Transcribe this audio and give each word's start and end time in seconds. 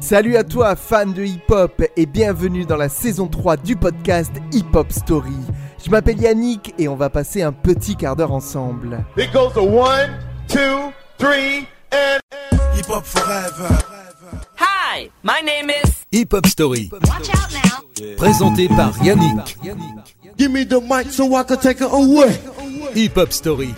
Salut 0.00 0.36
à 0.36 0.44
toi, 0.44 0.76
fan 0.76 1.12
de 1.12 1.24
hip-hop, 1.24 1.82
et 1.96 2.06
bienvenue 2.06 2.64
dans 2.64 2.76
la 2.76 2.88
saison 2.88 3.26
3 3.26 3.56
du 3.56 3.76
podcast 3.76 4.30
Hip 4.52 4.64
Hop 4.74 4.92
Story. 4.92 5.34
Je 5.84 5.90
m'appelle 5.90 6.20
Yannick 6.20 6.74
et 6.78 6.88
on 6.88 6.94
va 6.96 7.10
passer 7.10 7.42
un 7.42 7.52
petit 7.52 7.96
quart 7.96 8.16
d'heure 8.16 8.32
ensemble. 8.32 9.04
It 9.16 9.32
goes 9.32 9.52
to 9.54 9.62
one, 9.62 10.10
two, 10.48 10.92
three, 11.18 11.66
and 11.92 12.20
Hip 12.76 12.88
Hop 12.88 13.04
Forever. 13.04 13.68
Hi, 14.58 15.10
my 15.22 15.42
name 15.44 15.70
is. 15.70 15.90
Hip 16.12 16.32
Hop 16.32 16.46
Story, 16.46 16.88
Watch 16.92 17.28
out 17.30 17.52
now. 17.52 18.14
présenté 18.16 18.68
par 18.68 18.92
Yannick. 19.04 19.56
Give 20.38 20.50
me 20.50 20.64
the 20.64 20.80
mic 20.80 21.10
so 21.12 21.34
I 21.36 21.42
can 21.42 21.56
take 21.58 21.80
it 21.80 21.90
away. 21.90 22.38
Hip 22.94 23.16
Hop 23.16 23.32
Story, 23.32 23.74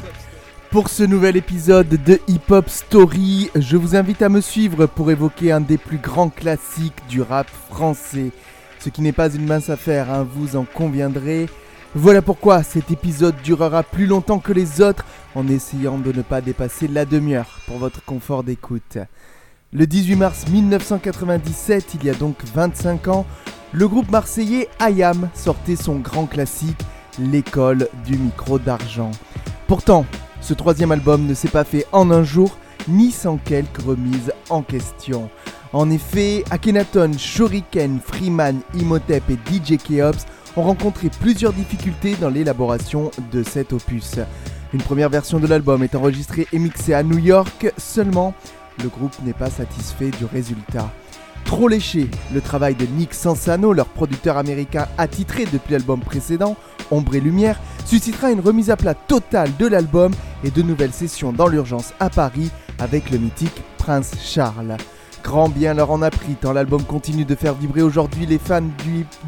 Pour 0.70 0.88
ce 0.88 1.02
nouvel 1.02 1.36
épisode 1.36 1.88
de 1.88 2.20
Hip 2.28 2.48
Hop 2.50 2.68
Story, 2.68 3.50
je 3.56 3.76
vous 3.76 3.96
invite 3.96 4.22
à 4.22 4.28
me 4.28 4.40
suivre 4.40 4.86
pour 4.86 5.10
évoquer 5.10 5.50
un 5.50 5.60
des 5.60 5.78
plus 5.78 5.98
grands 5.98 6.28
classiques 6.28 7.02
du 7.08 7.22
rap 7.22 7.48
français. 7.68 8.30
Ce 8.78 8.88
qui 8.88 9.02
n'est 9.02 9.10
pas 9.10 9.34
une 9.34 9.46
mince 9.46 9.68
affaire, 9.68 10.12
hein, 10.12 10.24
vous 10.32 10.54
en 10.54 10.64
conviendrez. 10.64 11.48
Voilà 11.96 12.22
pourquoi 12.22 12.62
cet 12.62 12.92
épisode 12.92 13.34
durera 13.42 13.82
plus 13.82 14.06
longtemps 14.06 14.38
que 14.38 14.52
les 14.52 14.80
autres 14.80 15.04
en 15.34 15.48
essayant 15.48 15.98
de 15.98 16.12
ne 16.12 16.22
pas 16.22 16.40
dépasser 16.40 16.86
la 16.86 17.04
demi-heure 17.04 17.58
pour 17.66 17.78
votre 17.78 18.04
confort 18.04 18.44
d'écoute. 18.44 18.98
Le 19.72 19.88
18 19.88 20.14
mars 20.14 20.46
1997, 20.48 21.94
il 21.94 22.04
y 22.04 22.10
a 22.10 22.14
donc 22.14 22.36
25 22.54 23.08
ans, 23.08 23.26
le 23.72 23.88
groupe 23.88 24.10
marseillais 24.12 24.68
IAM 24.80 25.30
sortait 25.34 25.74
son 25.74 25.96
grand 25.96 26.26
classique, 26.26 26.78
L'école 27.18 27.88
du 28.06 28.16
micro 28.16 28.60
d'argent. 28.60 29.10
Pourtant, 29.66 30.06
ce 30.40 30.54
troisième 30.54 30.92
album 30.92 31.26
ne 31.26 31.34
s'est 31.34 31.48
pas 31.48 31.64
fait 31.64 31.86
en 31.92 32.10
un 32.10 32.22
jour, 32.22 32.56
ni 32.88 33.10
sans 33.10 33.36
quelques 33.36 33.82
remises 33.82 34.32
en 34.48 34.62
question. 34.62 35.30
En 35.72 35.90
effet, 35.90 36.44
Akhenaton, 36.50 37.12
Shuriken, 37.16 38.00
Freeman, 38.04 38.60
Imhotep 38.74 39.22
et 39.30 39.38
DJ 39.50 39.76
Keops 39.76 40.26
ont 40.56 40.62
rencontré 40.62 41.10
plusieurs 41.20 41.52
difficultés 41.52 42.16
dans 42.20 42.30
l'élaboration 42.30 43.10
de 43.32 43.42
cet 43.42 43.72
opus. 43.72 44.16
Une 44.72 44.82
première 44.82 45.08
version 45.08 45.38
de 45.38 45.46
l'album 45.46 45.82
est 45.82 45.94
enregistrée 45.94 46.46
et 46.52 46.58
mixée 46.58 46.94
à 46.94 47.02
New 47.02 47.18
York, 47.18 47.72
seulement 47.76 48.34
le 48.82 48.88
groupe 48.88 49.14
n'est 49.24 49.32
pas 49.32 49.50
satisfait 49.50 50.10
du 50.10 50.24
résultat. 50.24 50.90
Trop 51.44 51.68
léché, 51.68 52.08
le 52.32 52.40
travail 52.40 52.74
de 52.74 52.86
Nick 52.86 53.12
Sansano, 53.14 53.72
leur 53.72 53.86
producteur 53.86 54.36
américain 54.36 54.86
attitré 54.98 55.44
depuis 55.52 55.72
l'album 55.72 56.00
précédent, 56.00 56.56
Ombre 56.90 57.14
et 57.14 57.20
Lumière, 57.20 57.60
suscitera 57.84 58.30
une 58.30 58.40
remise 58.40 58.70
à 58.70 58.76
plat 58.76 58.94
totale 58.94 59.50
de 59.58 59.66
l'album 59.66 60.12
et 60.44 60.50
de 60.50 60.62
nouvelles 60.62 60.92
sessions 60.92 61.32
dans 61.32 61.48
l'urgence 61.48 61.92
à 62.00 62.10
Paris 62.10 62.50
avec 62.78 63.10
le 63.10 63.18
mythique 63.18 63.62
Prince 63.78 64.12
Charles. 64.22 64.76
Grand 65.22 65.48
bien 65.48 65.74
leur 65.74 65.90
en 65.90 66.02
a 66.02 66.10
pris 66.10 66.34
tant 66.40 66.52
l'album 66.52 66.82
continue 66.82 67.24
de 67.24 67.34
faire 67.34 67.54
vibrer 67.54 67.82
aujourd'hui 67.82 68.26
les 68.26 68.38
fans 68.38 68.62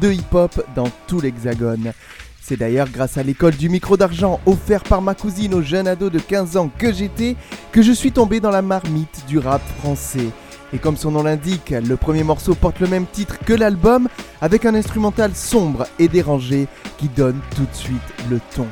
de 0.01 0.11
hip-hop 0.11 0.63
dans 0.75 0.89
tout 1.07 1.21
l'hexagone. 1.21 1.93
C'est 2.41 2.57
d'ailleurs 2.57 2.89
grâce 2.89 3.17
à 3.17 3.23
l'école 3.23 3.55
du 3.55 3.69
micro 3.69 3.95
d'argent 3.95 4.41
offert 4.45 4.83
par 4.83 5.01
ma 5.01 5.15
cousine 5.15 5.53
au 5.53 5.61
jeune 5.61 5.87
ado 5.87 6.09
de 6.09 6.19
15 6.19 6.57
ans 6.57 6.69
que 6.77 6.91
j'étais 6.91 7.37
que 7.71 7.81
je 7.81 7.91
suis 7.93 8.11
tombé 8.11 8.39
dans 8.39 8.51
la 8.51 8.61
marmite 8.61 9.23
du 9.27 9.39
rap 9.39 9.61
français. 9.79 10.27
Et 10.73 10.79
comme 10.79 10.97
son 10.97 11.11
nom 11.11 11.23
l'indique, 11.23 11.69
le 11.69 11.95
premier 11.95 12.23
morceau 12.23 12.55
porte 12.55 12.79
le 12.79 12.87
même 12.87 13.05
titre 13.05 13.37
que 13.37 13.53
l'album, 13.53 14.09
avec 14.41 14.65
un 14.65 14.73
instrumental 14.73 15.35
sombre 15.35 15.85
et 15.99 16.07
dérangé 16.07 16.67
qui 16.97 17.09
donne 17.09 17.39
tout 17.55 17.65
de 17.65 17.75
suite 17.75 18.01
le 18.29 18.39
ton. 18.55 18.67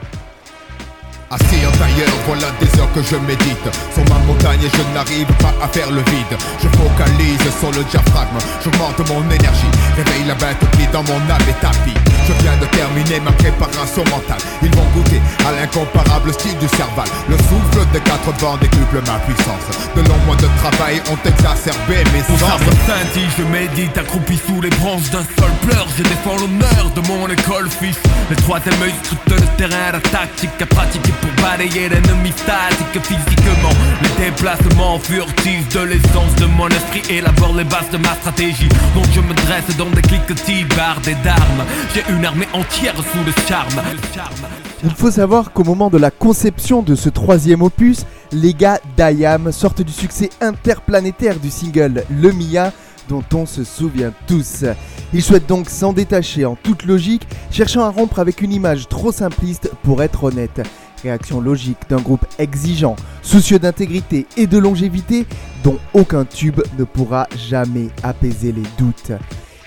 Assis 1.31 1.65
en 1.65 1.71
tailleur, 1.79 2.11
voilà 2.27 2.51
des 2.59 2.67
heures 2.77 2.91
que 2.91 3.01
je 3.01 3.15
médite. 3.15 3.63
Sur 3.95 4.03
ma 4.11 4.19
montagne 4.27 4.59
et 4.59 4.69
je 4.75 4.83
n'arrive 4.93 5.31
pas 5.39 5.55
à 5.63 5.67
faire 5.69 5.89
le 5.89 6.03
vide. 6.11 6.35
Je 6.59 6.67
focalise 6.67 7.39
sur 7.57 7.71
le 7.71 7.85
diaphragme, 7.85 8.35
j'augmente 8.61 8.99
mon 9.07 9.23
énergie. 9.31 9.71
Réveille 9.95 10.27
la 10.27 10.35
bête 10.35 10.59
qui 10.75 10.85
dans 10.91 11.03
mon 11.03 11.23
âme 11.31 11.47
est 11.47 11.61
tapis. 11.61 11.95
Je 12.27 12.33
viens 12.43 12.57
de 12.59 12.65
terminer 12.75 13.21
ma 13.21 13.31
préparation 13.31 14.03
mentale. 14.11 14.43
Ils 14.61 14.75
vont 14.75 14.83
goûter 14.93 15.21
à 15.47 15.55
l'incomparable 15.55 16.33
style 16.33 16.57
du 16.59 16.67
cerval. 16.75 17.07
Le 17.29 17.37
souffle 17.47 17.87
des 17.93 18.01
quatre 18.01 18.31
vents 18.39 18.57
décuple 18.57 18.99
ma 19.07 19.17
puissance. 19.23 19.71
De 19.95 20.01
longs 20.03 20.19
mois 20.27 20.35
de 20.35 20.49
travail 20.59 20.99
ont 21.07 21.21
exacerbé 21.23 22.03
mes 22.11 22.27
Aux 22.27 22.39
sens 22.39 22.59
arbres 22.59 22.75
scintillent, 22.83 23.31
je 23.37 23.43
médite 23.43 23.97
accroupi 23.97 24.35
sous 24.35 24.59
les 24.59 24.69
branches 24.83 25.09
d'un 25.11 25.23
seul 25.39 25.51
pleur. 25.63 25.87
Je 25.97 26.03
défends 26.03 26.35
l'honneur 26.35 26.91
de 26.91 27.01
mon 27.07 27.27
école 27.29 27.69
fils. 27.69 27.99
Le 28.29 28.35
troisième 28.35 28.81
œil 28.83 28.93
scrute 29.03 29.31
le 29.31 29.47
terrain, 29.55 29.91
la 29.93 30.01
tactique 30.01 30.59
à 30.59 30.65
pratiquer 30.65 31.13
pour 31.21 31.31
balayer 31.43 31.89
l'ennemi 31.89 32.31
statique 32.35 33.03
physiquement 33.03 33.75
Les 34.01 34.25
déplacements 34.25 34.99
furtifs 34.99 35.69
de 35.69 35.79
l'essence 35.81 36.35
de 36.35 36.45
mon 36.45 36.67
esprit 36.67 37.01
élabore 37.09 37.55
les 37.55 37.63
bases 37.63 37.89
de 37.91 37.97
ma 37.97 38.13
stratégie 38.15 38.69
Donc 38.95 39.05
je 39.13 39.21
me 39.21 39.33
dresse 39.33 39.75
dans 39.77 39.89
des 39.89 40.01
cliquetis 40.01 40.65
bardés 40.75 41.15
d'armes 41.23 41.65
J'ai 41.93 42.03
une 42.13 42.25
armée 42.25 42.47
entière 42.53 42.95
sous 42.95 43.23
le 43.25 43.31
charme 43.47 43.81
Le. 43.91 43.99
Il 44.83 44.91
faut 44.91 45.11
savoir 45.11 45.53
qu'au 45.53 45.63
moment 45.63 45.89
de 45.89 45.97
la 45.99 46.09
conception 46.09 46.81
de 46.81 46.95
ce 46.95 47.09
troisième 47.09 47.61
opus, 47.61 48.05
les 48.31 48.53
gars 48.53 48.79
d'IAM 48.97 49.51
sortent 49.51 49.83
du 49.83 49.91
succès 49.91 50.31
interplanétaire 50.41 51.39
du 51.39 51.51
single 51.51 52.03
Le 52.09 52.31
Mia, 52.31 52.73
dont 53.07 53.23
on 53.33 53.45
se 53.45 53.63
souvient 53.63 54.11
tous. 54.25 54.65
Ils 55.13 55.21
souhaitent 55.21 55.47
donc 55.47 55.69
s'en 55.69 55.93
détacher 55.93 56.45
en 56.45 56.55
toute 56.55 56.85
logique, 56.85 57.27
cherchant 57.51 57.83
à 57.83 57.89
rompre 57.89 58.19
avec 58.19 58.41
une 58.41 58.53
image 58.53 58.87
trop 58.87 59.11
simpliste 59.11 59.69
pour 59.83 60.01
être 60.01 60.23
honnête. 60.23 60.61
Réaction 61.03 61.41
logique 61.41 61.89
d'un 61.89 61.99
groupe 62.01 62.25
exigeant, 62.37 62.95
soucieux 63.21 63.59
d'intégrité 63.59 64.25
et 64.37 64.47
de 64.47 64.57
longévité, 64.57 65.25
dont 65.63 65.79
aucun 65.93 66.25
tube 66.25 66.61
ne 66.77 66.83
pourra 66.83 67.27
jamais 67.35 67.89
apaiser 68.03 68.51
les 68.51 68.63
doutes. 68.77 69.11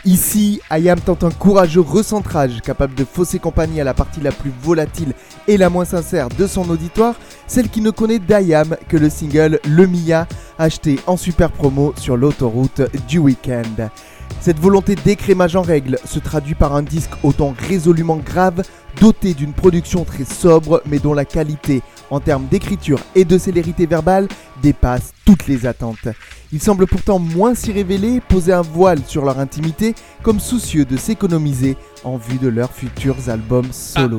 Ici, 0.04 0.60
Ayam 0.68 1.00
tente 1.00 1.24
un 1.24 1.30
courageux 1.30 1.80
recentrage 1.80 2.60
capable 2.60 2.94
de 2.94 3.06
fausser 3.06 3.38
compagnie 3.38 3.80
à 3.80 3.84
la 3.84 3.94
partie 3.94 4.20
la 4.20 4.32
plus 4.32 4.52
volatile 4.62 5.14
et 5.48 5.56
la 5.56 5.70
moins 5.70 5.86
sincère 5.86 6.28
de 6.28 6.46
son 6.46 6.68
auditoire, 6.68 7.14
celle 7.46 7.70
qui 7.70 7.80
ne 7.80 7.90
connaît 7.90 8.18
d'Ayam 8.18 8.76
que 8.86 8.98
le 8.98 9.08
single 9.08 9.60
Le 9.66 9.86
Mia, 9.86 10.26
acheté 10.58 11.00
en 11.06 11.16
super 11.16 11.50
promo 11.50 11.94
sur 11.96 12.18
l'autoroute 12.18 12.82
du 13.08 13.18
week-end. 13.18 13.88
Cette 14.40 14.58
volonté 14.58 14.94
d'écrémage 14.94 15.56
en 15.56 15.62
règle 15.62 15.98
se 16.04 16.18
traduit 16.18 16.54
par 16.54 16.74
un 16.74 16.82
disque 16.82 17.12
au 17.22 17.32
ton 17.32 17.54
résolument 17.68 18.16
grave, 18.16 18.62
doté 19.00 19.34
d'une 19.34 19.52
production 19.52 20.04
très 20.04 20.24
sobre 20.24 20.82
mais 20.86 20.98
dont 20.98 21.14
la 21.14 21.24
qualité, 21.24 21.82
en 22.10 22.20
termes 22.20 22.46
d'écriture 22.50 23.00
et 23.14 23.24
de 23.24 23.38
célérité 23.38 23.86
verbale, 23.86 24.28
dépasse 24.62 25.12
toutes 25.24 25.46
les 25.46 25.66
attentes. 25.66 26.08
Ils 26.52 26.62
semblent 26.62 26.86
pourtant 26.86 27.18
moins 27.18 27.54
s'y 27.54 27.72
révéler, 27.72 28.20
poser 28.20 28.52
un 28.52 28.62
voile 28.62 29.00
sur 29.06 29.24
leur 29.24 29.38
intimité, 29.38 29.94
comme 30.22 30.38
soucieux 30.38 30.84
de 30.84 30.96
s'économiser 30.96 31.76
en 32.04 32.16
vue 32.16 32.38
de 32.38 32.48
leurs 32.48 32.72
futurs 32.72 33.28
albums 33.28 33.72
solo. 33.72 34.18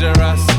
Dangerous, 0.00 0.49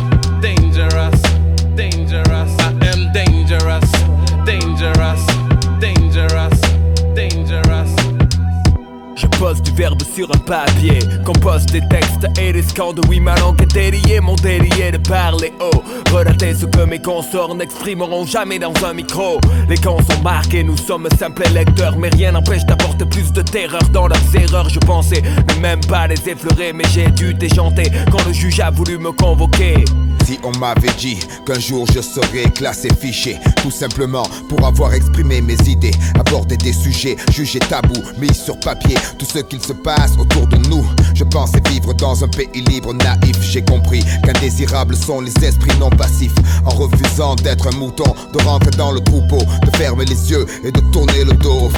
Je 9.41 9.45
pose 9.47 9.61
du 9.63 9.71
verbe 9.71 10.03
sur 10.03 10.29
un 10.29 10.37
papier, 10.37 10.99
compose 11.25 11.65
des 11.65 11.81
textes 11.89 12.27
et 12.39 12.53
des 12.53 12.61
scandes. 12.61 13.01
Oui, 13.09 13.19
ma 13.19 13.35
langue 13.37 13.59
est 13.59 13.73
déliée, 13.73 14.19
mon 14.21 14.35
délié 14.35 14.91
de 14.91 14.97
parler 14.97 15.51
haut. 15.59 15.81
Relater 16.11 16.53
ce 16.53 16.67
que 16.67 16.85
mes 16.85 17.01
consorts 17.01 17.55
n'exprimeront 17.55 18.23
jamais 18.27 18.59
dans 18.59 18.73
un 18.85 18.93
micro. 18.93 19.39
Les 19.67 19.77
camps 19.77 19.97
sont 19.97 20.21
marqués, 20.21 20.63
nous 20.63 20.77
sommes 20.77 21.07
simples 21.17 21.49
lecteurs, 21.55 21.97
mais 21.97 22.09
rien 22.09 22.33
n'empêche 22.33 22.65
d'apporter 22.65 23.05
plus 23.05 23.33
de 23.33 23.41
terreur 23.41 23.81
dans 23.91 24.07
leurs 24.07 24.35
erreurs. 24.35 24.69
Je 24.69 24.79
pensais 24.79 25.23
ne 25.23 25.59
même 25.59 25.81
pas 25.81 26.05
les 26.05 26.29
effleurer, 26.29 26.71
mais 26.71 26.85
j'ai 26.93 27.09
dû 27.09 27.33
déchanter 27.33 27.91
quand 28.11 28.23
le 28.27 28.33
juge 28.33 28.59
a 28.59 28.69
voulu 28.69 28.99
me 28.99 29.11
convoquer. 29.11 29.85
Si 30.25 30.39
on 30.43 30.51
m'avait 30.57 30.93
dit 30.97 31.19
qu'un 31.45 31.59
jour 31.59 31.85
je 31.93 32.01
serais 32.01 32.49
classé 32.51 32.89
fiché, 32.99 33.37
tout 33.61 33.71
simplement 33.71 34.23
pour 34.49 34.65
avoir 34.65 34.93
exprimé 34.93 35.41
mes 35.41 35.57
idées, 35.67 35.93
aborder 36.19 36.57
des 36.57 36.73
sujets 36.73 37.15
jugés 37.31 37.59
tabous, 37.59 38.03
mis 38.19 38.33
sur 38.33 38.59
papier, 38.59 38.95
tout 39.17 39.25
ce 39.25 39.39
qu'il 39.39 39.61
se 39.61 39.73
passe 39.73 40.11
autour 40.17 40.47
de 40.47 40.57
nous. 40.69 40.85
Je 41.13 41.23
pensais 41.23 41.61
vivre 41.69 41.93
dans 41.93 42.23
un 42.23 42.27
pays 42.27 42.61
libre, 42.67 42.93
naïf. 42.93 43.41
J'ai 43.41 43.63
compris 43.63 44.03
qu'indésirables 44.23 44.95
sont 44.95 45.21
les 45.21 45.33
esprits 45.43 45.77
non 45.79 45.89
passifs. 45.89 46.35
En 46.65 46.71
refusant 46.71 47.35
d'être 47.35 47.67
un 47.67 47.77
mouton, 47.77 48.13
de 48.33 48.43
rentrer 48.43 48.71
dans 48.71 48.91
le 48.91 49.01
troupeau, 49.01 49.39
de 49.39 49.77
fermer 49.77 50.05
les 50.05 50.31
yeux 50.31 50.45
et 50.63 50.71
de 50.71 50.79
tourner 50.91 51.23
le 51.23 51.33
dos. 51.33 51.69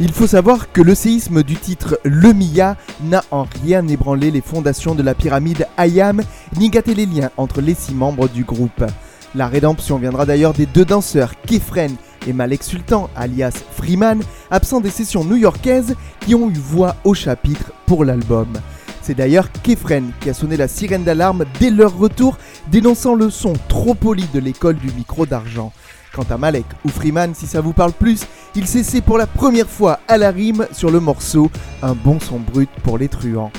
Il 0.00 0.12
faut 0.12 0.26
savoir 0.26 0.72
que 0.72 0.80
le 0.80 0.94
séisme 0.94 1.42
du 1.42 1.56
titre 1.56 1.98
Le 2.02 2.32
Mia 2.32 2.76
n'a 3.04 3.22
en 3.30 3.46
rien 3.62 3.86
ébranlé 3.86 4.30
les 4.30 4.40
fondations 4.40 4.94
de 4.94 5.02
la 5.02 5.14
pyramide 5.14 5.66
Ayam, 5.76 6.22
ni 6.56 6.70
gâté 6.70 6.94
les 6.94 7.06
liens 7.06 7.30
entre 7.36 7.60
les 7.60 7.74
six 7.74 7.94
membres 7.94 8.28
du 8.28 8.42
groupe. 8.42 8.84
La 9.34 9.46
rédemption 9.46 9.98
viendra 9.98 10.26
d'ailleurs 10.26 10.54
des 10.54 10.66
deux 10.66 10.84
danseurs, 10.84 11.34
Kefren 11.46 11.94
et 12.26 12.32
Malek 12.32 12.62
Sultan, 12.62 13.10
alias 13.14 13.62
Freeman, 13.72 14.22
absent 14.50 14.80
des 14.80 14.90
sessions 14.90 15.24
new-yorkaises 15.24 15.94
qui 16.20 16.34
ont 16.34 16.50
eu 16.50 16.58
voix 16.58 16.96
au 17.04 17.14
chapitre 17.14 17.72
pour 17.86 18.04
l'album. 18.04 18.48
C'est 19.02 19.14
d'ailleurs 19.14 19.50
Kefren 19.62 20.12
qui 20.20 20.30
a 20.30 20.34
sonné 20.34 20.56
la 20.56 20.68
sirène 20.68 21.04
d'alarme 21.04 21.44
dès 21.60 21.70
leur 21.70 21.96
retour, 21.96 22.38
dénonçant 22.70 23.14
le 23.14 23.30
son 23.30 23.52
trop 23.68 23.94
poli 23.94 24.24
de 24.32 24.38
l'école 24.40 24.76
du 24.76 24.90
micro 24.92 25.26
d'argent. 25.26 25.72
Quant 26.14 26.26
à 26.28 26.36
Malek 26.36 26.66
ou 26.84 26.90
Freeman, 26.90 27.34
si 27.34 27.46
ça 27.46 27.62
vous 27.62 27.72
parle 27.72 27.92
plus, 27.92 28.26
il 28.54 28.66
s'essaie 28.66 29.00
pour 29.00 29.16
la 29.16 29.26
première 29.26 29.68
fois 29.68 30.00
à 30.08 30.18
la 30.18 30.30
rime 30.30 30.66
sur 30.72 30.90
le 30.90 31.00
morceau 31.00 31.50
Un 31.82 31.94
bon 31.94 32.20
son 32.20 32.38
brut 32.38 32.68
pour 32.82 32.98
les 32.98 33.08
truands. 33.08 33.50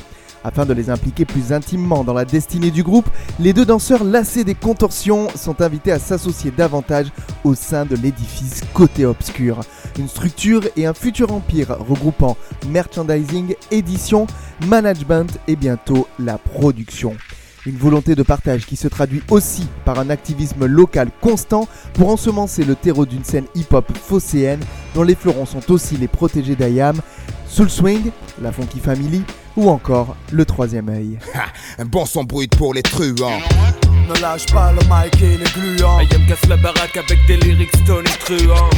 Afin 0.43 0.65
de 0.65 0.73
les 0.73 0.89
impliquer 0.89 1.25
plus 1.25 1.51
intimement 1.51 2.03
dans 2.03 2.13
la 2.13 2.25
destinée 2.25 2.69
du 2.69 2.83
groupe, 2.83 3.09
les 3.39 3.53
deux 3.53 3.65
danseurs 3.65 4.03
lassés 4.03 4.43
des 4.43 4.55
contorsions 4.55 5.29
sont 5.35 5.61
invités 5.61 5.91
à 5.91 5.99
s'associer 5.99 6.51
davantage 6.51 7.07
au 7.43 7.55
sein 7.55 7.85
de 7.85 7.95
l'édifice 7.95 8.61
Côté 8.73 9.05
Obscur, 9.05 9.61
une 9.97 10.09
structure 10.09 10.63
et 10.75 10.85
un 10.85 10.93
futur 10.93 11.31
empire 11.31 11.77
regroupant 11.79 12.37
merchandising, 12.67 13.55
édition, 13.71 14.27
management 14.67 15.39
et 15.47 15.55
bientôt 15.55 16.07
la 16.19 16.37
production. 16.37 17.15
Une 17.65 17.77
volonté 17.77 18.13
de 18.13 18.23
partage 18.23 18.65
qui 18.65 18.75
se 18.75 18.89
traduit 18.89 19.23
aussi 19.29 19.67
par 19.85 19.97
un 19.97 20.09
activisme 20.09 20.65
local 20.65 21.09
constant 21.21 21.65
pour 21.93 22.09
ensemencer 22.09 22.65
le 22.65 22.75
terreau 22.75 23.05
d'une 23.05 23.23
scène 23.23 23.45
hip-hop 23.55 23.89
phocéenne 23.97 24.59
dont 24.93 25.03
les 25.03 25.15
fleurons 25.15 25.45
sont 25.45 25.71
aussi 25.71 25.95
les 25.95 26.09
protégés 26.09 26.57
d'Ayam, 26.57 26.99
Soul 27.47 27.69
Swing, 27.69 28.11
la 28.41 28.51
Funky 28.51 28.79
Family 28.79 29.23
ou 29.55 29.69
encore 29.69 30.17
le 30.33 30.43
troisième 30.43 30.89
œil. 30.89 31.19
Un 31.79 31.85
bon 31.85 32.05
son 32.05 32.25
brut 32.25 32.53
pour 32.57 32.73
les 32.73 32.81
truands. 32.81 33.39
Ne 34.09 34.21
lâche 34.21 34.47
pas 34.47 34.73
le 34.73 34.81
mic 34.81 35.21
et 35.21 35.37
les 35.37 35.77
gluants. 35.77 35.99
Ayam 35.99 36.25
casse 36.27 36.45
la 36.49 36.57
baraque 36.57 36.97
avec 36.97 37.25
des 37.27 37.37
lyrics 37.37 37.71
truands. 37.71 38.69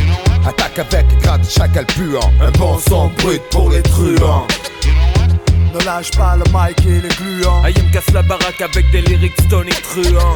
Attaque 0.46 0.78
avec 0.78 1.08
grade 1.24 1.44
chacal 1.44 1.88
puant. 1.88 2.32
Un 2.40 2.52
bon 2.52 2.78
son 2.78 3.10
brut 3.18 3.42
pour 3.50 3.72
les 3.72 3.82
truands. 3.82 4.46
Ne 5.76 5.84
lâche 5.84 6.12
pas 6.12 6.38
le 6.38 6.46
mic 6.54 6.86
et 6.86 7.02
les 7.02 7.10
gluants. 7.10 7.62
Ayam 7.66 7.92
casse 7.92 8.10
la 8.14 8.22
baraque 8.22 8.62
avec 8.62 8.90
des 8.92 9.02
lyrics 9.02 9.36
Tony 9.50 9.72
truands. 9.72 10.36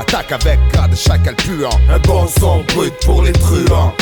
Attaque 0.00 0.32
avec 0.32 0.58
grade 0.72 0.96
chacal 0.96 1.36
puant. 1.36 1.70
Un 1.88 2.00
bon 2.00 2.26
son 2.26 2.64
brut 2.74 2.92
pour 3.04 3.22
les 3.22 3.30
truands. 3.30 3.94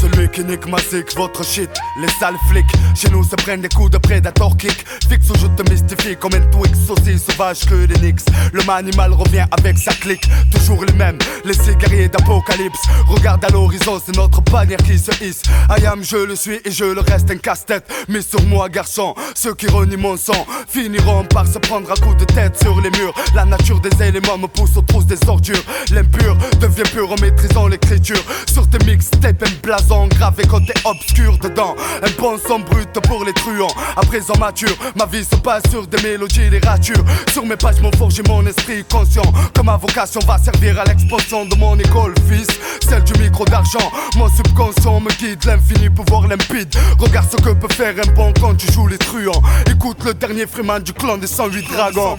Celui 0.00 0.30
qui 0.30 0.42
nique 0.44 0.66
ma 0.66 0.78
zik, 0.78 1.14
votre 1.14 1.44
shit, 1.44 1.68
les 2.00 2.08
sales 2.18 2.38
flics. 2.48 2.64
Chez 2.94 3.10
nous 3.10 3.22
se 3.22 3.36
prennent 3.36 3.60
des 3.60 3.68
coups 3.68 3.90
de 3.90 3.98
prédator 3.98 4.56
kick. 4.56 4.86
Fixe 5.10 5.28
ou 5.28 5.34
je 5.36 5.46
te 5.48 5.70
mystifie 5.70 6.16
comme 6.16 6.32
un 6.32 6.40
Twix 6.40 6.88
aussi 6.88 7.18
sauvage 7.18 7.66
que 7.66 7.74
les 7.74 7.98
Knicks. 7.98 8.22
Le 8.54 8.62
manimal 8.64 9.12
revient 9.12 9.44
avec 9.50 9.76
sa 9.76 9.92
clique, 9.92 10.26
toujours 10.50 10.86
les 10.86 10.94
mêmes, 10.94 11.18
les 11.44 11.54
guerriers 11.74 12.08
d'apocalypse. 12.08 12.80
Regarde 13.08 13.44
à 13.44 13.50
l'horizon, 13.50 14.00
c'est 14.04 14.16
notre 14.16 14.40
bannière 14.40 14.78
qui 14.78 14.98
se 14.98 15.10
hisse. 15.22 15.42
I 15.68 15.84
am, 15.84 16.02
je 16.02 16.16
le 16.16 16.34
suis 16.34 16.60
et 16.64 16.70
je 16.70 16.84
le 16.84 17.00
reste 17.00 17.30
un 17.30 17.36
casse-tête. 17.36 17.84
Mais 18.08 18.22
sur 18.22 18.42
moi, 18.44 18.70
garçon, 18.70 19.14
ceux 19.34 19.54
qui 19.54 19.66
renient 19.66 19.98
mon 19.98 20.16
sang 20.16 20.46
finiront 20.66 21.24
par 21.24 21.46
se 21.46 21.58
prendre 21.58 21.92
à 21.92 21.96
coups 21.96 22.16
de 22.16 22.24
tête 22.24 22.58
sur 22.58 22.80
les 22.80 22.90
murs. 22.90 23.12
La 23.34 23.44
nature 23.44 23.80
des 23.80 24.02
éléments 24.02 24.38
me 24.38 24.46
pousse 24.46 24.78
aux 24.78 24.82
trousses 24.82 25.06
des 25.06 25.28
ordures. 25.28 25.62
L'impur 25.92 26.38
devient 26.58 26.90
pur 26.90 27.12
en 27.12 27.20
maîtrisant 27.20 27.68
l'écriture. 27.68 28.22
Sur 28.50 28.66
tes 28.66 28.82
mixtapes, 28.86 29.42
un 29.42 29.60
blason 29.62 29.89
gravé 30.08 30.44
côté 30.46 30.72
obscur 30.84 31.36
dedans. 31.38 31.74
Un 32.02 32.10
bon 32.20 32.38
son 32.38 32.60
brut 32.60 32.88
pour 33.06 33.24
les 33.24 33.32
truands. 33.32 33.72
À 33.96 34.02
présent 34.02 34.34
mature, 34.38 34.74
ma 34.96 35.06
vie 35.06 35.24
se 35.24 35.36
passe 35.36 35.62
sur 35.70 35.86
des 35.86 36.00
mélodies, 36.02 36.48
des 36.48 36.60
ratures. 36.60 37.04
Sur 37.32 37.44
mes 37.44 37.56
pages, 37.56 37.80
m'ont 37.80 37.92
forgé 37.92 38.22
mon 38.28 38.46
esprit 38.46 38.84
conscient. 38.84 39.32
Que 39.54 39.62
ma 39.62 39.76
vocation 39.76 40.20
va 40.26 40.38
servir 40.38 40.78
à 40.78 40.84
l'expansion 40.84 41.44
de 41.44 41.54
mon 41.56 41.76
école, 41.78 42.14
fils. 42.28 42.48
Celle 42.88 43.02
du 43.04 43.20
micro 43.20 43.44
d'argent. 43.44 43.90
Mon 44.16 44.28
subconscient 44.28 45.00
me 45.00 45.10
guide, 45.10 45.44
l'infini 45.44 45.90
pouvoir 45.90 46.28
limpide. 46.28 46.74
Regarde 46.98 47.26
ce 47.30 47.36
que 47.36 47.50
peut 47.50 47.72
faire 47.72 47.94
un 47.98 48.12
bon 48.12 48.32
quand 48.40 48.54
tu 48.54 48.70
joues 48.72 48.86
les 48.86 48.98
truands. 48.98 49.42
Écoute 49.70 50.04
le 50.04 50.14
dernier 50.14 50.46
Freeman 50.46 50.82
du 50.82 50.92
clan 50.92 51.18
des 51.18 51.26
108 51.26 51.66
dragons. 51.72 52.16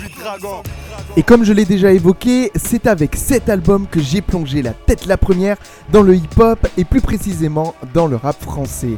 Et 1.17 1.23
comme 1.23 1.43
je 1.43 1.53
l'ai 1.53 1.65
déjà 1.65 1.91
évoqué, 1.91 2.51
c'est 2.55 2.88
avec 2.88 3.15
cet 3.15 3.49
album 3.49 3.85
que 3.89 3.99
j'ai 3.99 4.21
plongé 4.21 4.61
la 4.61 4.71
tête 4.71 5.05
la 5.05 5.17
première 5.17 5.57
dans 5.91 6.01
le 6.01 6.15
hip-hop 6.15 6.65
et 6.77 6.85
plus 6.85 7.01
précisément 7.01 7.75
dans 7.93 8.07
le 8.07 8.15
rap 8.15 8.41
français. 8.41 8.95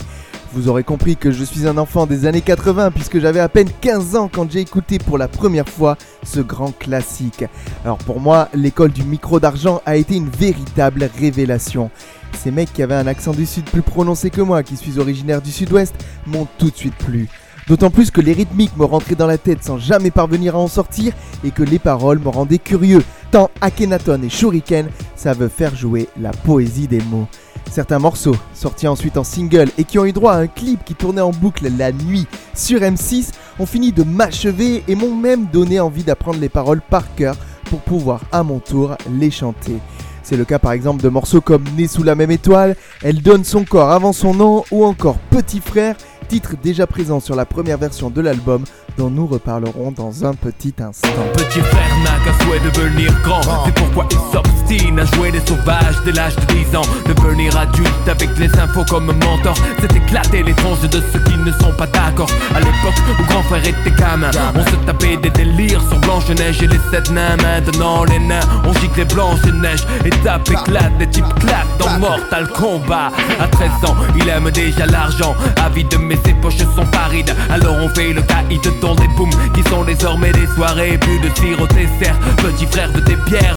Vous 0.53 0.69
aurez 0.69 0.83
compris 0.83 1.15
que 1.15 1.31
je 1.31 1.43
suis 1.43 1.67
un 1.67 1.79
enfant 1.79 2.05
des 2.05 2.27
années 2.27 2.41
80 2.41 2.91
puisque 2.91 3.19
j'avais 3.19 3.39
à 3.39 3.49
peine 3.49 3.69
15 3.81 4.15
ans 4.15 4.29
quand 4.31 4.51
j'ai 4.51 4.59
écouté 4.59 4.99
pour 4.99 5.17
la 5.17 5.27
première 5.27 5.67
fois 5.67 5.97
ce 6.21 6.41
grand 6.41 6.71
classique. 6.77 7.45
Alors 7.83 7.97
pour 7.97 8.19
moi, 8.19 8.49
l'école 8.53 8.91
du 8.91 9.03
micro 9.03 9.39
d'argent 9.39 9.81
a 9.87 9.95
été 9.95 10.15
une 10.15 10.29
véritable 10.29 11.09
révélation. 11.19 11.89
Ces 12.37 12.51
mecs 12.51 12.71
qui 12.71 12.83
avaient 12.83 12.93
un 12.93 13.07
accent 13.07 13.31
du 13.31 13.47
sud 13.47 13.65
plus 13.65 13.81
prononcé 13.81 14.29
que 14.29 14.41
moi, 14.41 14.61
qui 14.61 14.77
suis 14.77 14.99
originaire 14.99 15.41
du 15.41 15.51
sud-ouest, 15.51 15.95
m'ont 16.27 16.47
tout 16.59 16.69
de 16.69 16.75
suite 16.75 16.95
plu. 16.95 17.29
D'autant 17.67 17.89
plus 17.89 18.11
que 18.11 18.19
les 18.19 18.33
rythmiques 18.33 18.75
me 18.77 18.85
rentraient 18.85 19.15
dans 19.15 19.27
la 19.27 19.37
tête 19.37 19.63
sans 19.63 19.77
jamais 19.77 20.11
parvenir 20.11 20.55
à 20.55 20.59
en 20.59 20.67
sortir 20.67 21.13
et 21.43 21.51
que 21.51 21.63
les 21.63 21.79
paroles 21.79 22.19
me 22.19 22.29
rendaient 22.29 22.57
curieux, 22.57 23.03
tant 23.31 23.49
Akhenaton 23.61 24.21
et 24.21 24.29
Shuriken 24.29 24.89
savent 25.15 25.47
faire 25.47 25.75
jouer 25.75 26.09
la 26.19 26.31
poésie 26.31 26.87
des 26.87 27.01
mots. 27.01 27.27
Certains 27.71 27.99
morceaux, 27.99 28.35
sortis 28.53 28.87
ensuite 28.87 29.17
en 29.17 29.23
single 29.23 29.69
et 29.77 29.85
qui 29.85 29.97
ont 29.97 30.05
eu 30.05 30.11
droit 30.11 30.33
à 30.33 30.39
un 30.39 30.47
clip 30.47 30.83
qui 30.83 30.93
tournait 30.93 31.21
en 31.21 31.31
boucle 31.31 31.71
la 31.77 31.91
nuit 31.91 32.27
sur 32.53 32.81
M6, 32.81 33.31
ont 33.59 33.65
fini 33.65 33.91
de 33.91 34.03
m'achever 34.03 34.83
et 34.87 34.95
m'ont 34.95 35.15
même 35.15 35.45
donné 35.45 35.79
envie 35.79 36.03
d'apprendre 36.03 36.39
les 36.39 36.49
paroles 36.49 36.81
par 36.81 37.15
cœur 37.15 37.35
pour 37.69 37.79
pouvoir 37.79 38.21
à 38.31 38.43
mon 38.43 38.59
tour 38.59 38.97
les 39.09 39.31
chanter. 39.31 39.77
C'est 40.21 40.37
le 40.37 40.45
cas 40.45 40.59
par 40.59 40.71
exemple 40.71 41.03
de 41.03 41.09
morceaux 41.09 41.41
comme 41.41 41.65
Né 41.75 41.87
sous 41.87 42.03
la 42.03 42.15
même 42.15 42.31
étoile, 42.31 42.75
Elle 43.01 43.21
donne 43.21 43.43
son 43.43 43.65
corps 43.65 43.91
avant 43.91 44.13
son 44.13 44.33
nom 44.33 44.63
ou 44.71 44.85
encore 44.85 45.17
Petit 45.29 45.59
frère, 45.59 45.95
titre 46.33 46.55
déjà 46.63 46.87
présent 46.87 47.19
sur 47.19 47.35
la 47.35 47.45
première 47.45 47.77
version 47.77 48.09
de 48.09 48.19
l'album 48.19 48.63
dont 48.97 49.09
nous 49.09 49.27
reparlerons 49.27 49.91
dans 49.91 50.25
un 50.25 50.33
petit 50.33 50.73
instant. 50.79 51.07
Petit 51.33 51.59
frère 51.61 51.97
n'a 52.03 52.23
qu'un 52.23 52.45
souhait 52.45 52.59
de 52.59 52.69
devenir 52.69 53.11
grand. 53.21 53.41
C'est 53.65 53.73
pourquoi 53.75 54.07
il 54.11 54.17
s'obstine 54.31 54.99
à 54.99 55.05
jouer 55.05 55.31
des 55.31 55.39
sauvages 55.39 55.95
dès 56.05 56.11
l'âge 56.11 56.35
de 56.35 56.53
10 56.53 56.75
ans. 56.75 56.81
Devenir 57.05 57.57
adulte 57.57 58.07
avec 58.07 58.29
les 58.37 58.49
infos 58.59 58.85
comme 58.89 59.07
mentor. 59.07 59.55
C'est 59.79 59.95
éclater 59.95 60.43
les 60.43 60.53
tranches 60.53 60.81
de 60.81 61.01
ceux 61.11 61.19
qui 61.19 61.37
ne 61.37 61.51
sont 61.51 61.73
pas 61.77 61.87
d'accord. 61.87 62.29
À 62.55 62.59
l'époque 62.59 63.01
où 63.19 63.23
grand 63.23 63.43
frère 63.43 63.65
était 63.65 63.91
gamin 63.97 64.31
On 64.55 64.65
se 64.65 64.75
tapait 64.85 65.17
des 65.17 65.29
délires 65.29 65.81
sur 65.87 65.99
Blanche-Neige 65.99 66.61
et 66.63 66.67
les 66.67 66.79
sept 66.91 67.09
nains. 67.11 67.37
Maintenant 67.37 68.03
les 68.05 68.19
nains 68.19 68.41
on 68.65 68.73
gicle 68.73 68.99
les 68.99 69.05
Blanche-Neige 69.05 69.85
Et 70.05 70.09
tape 70.09 70.49
éclate, 70.49 70.97
des 70.99 71.09
types 71.09 71.33
claquent 71.39 71.77
dans 71.79 71.99
Mortal 71.99 72.47
Kombat. 72.49 73.11
À 73.39 73.47
13 73.47 73.69
ans 73.89 73.95
il 74.15 74.27
aime 74.29 74.49
déjà 74.51 74.85
l'argent. 74.85 75.35
Avide 75.65 75.95
mais 75.99 76.17
ses 76.25 76.33
poches 76.33 76.57
sont 76.57 76.85
parides. 76.91 77.35
Alors 77.49 77.75
on 77.81 77.89
fait 77.89 78.13
le 78.13 78.21
caïd 78.21 78.61
des 78.91 79.07
Qui 79.53 79.69
sont 79.69 79.85
désormais 79.85 80.33
des 80.33 80.45
soirées 80.47 80.97
Plus 80.97 81.19
de 81.19 81.29
tir 81.29 81.61
au 81.61 81.67
dessert 81.67 82.19
Petit 82.37 82.65
frère 82.65 82.91
de 82.91 82.99
tes 82.99 83.15
pierres 83.15 83.55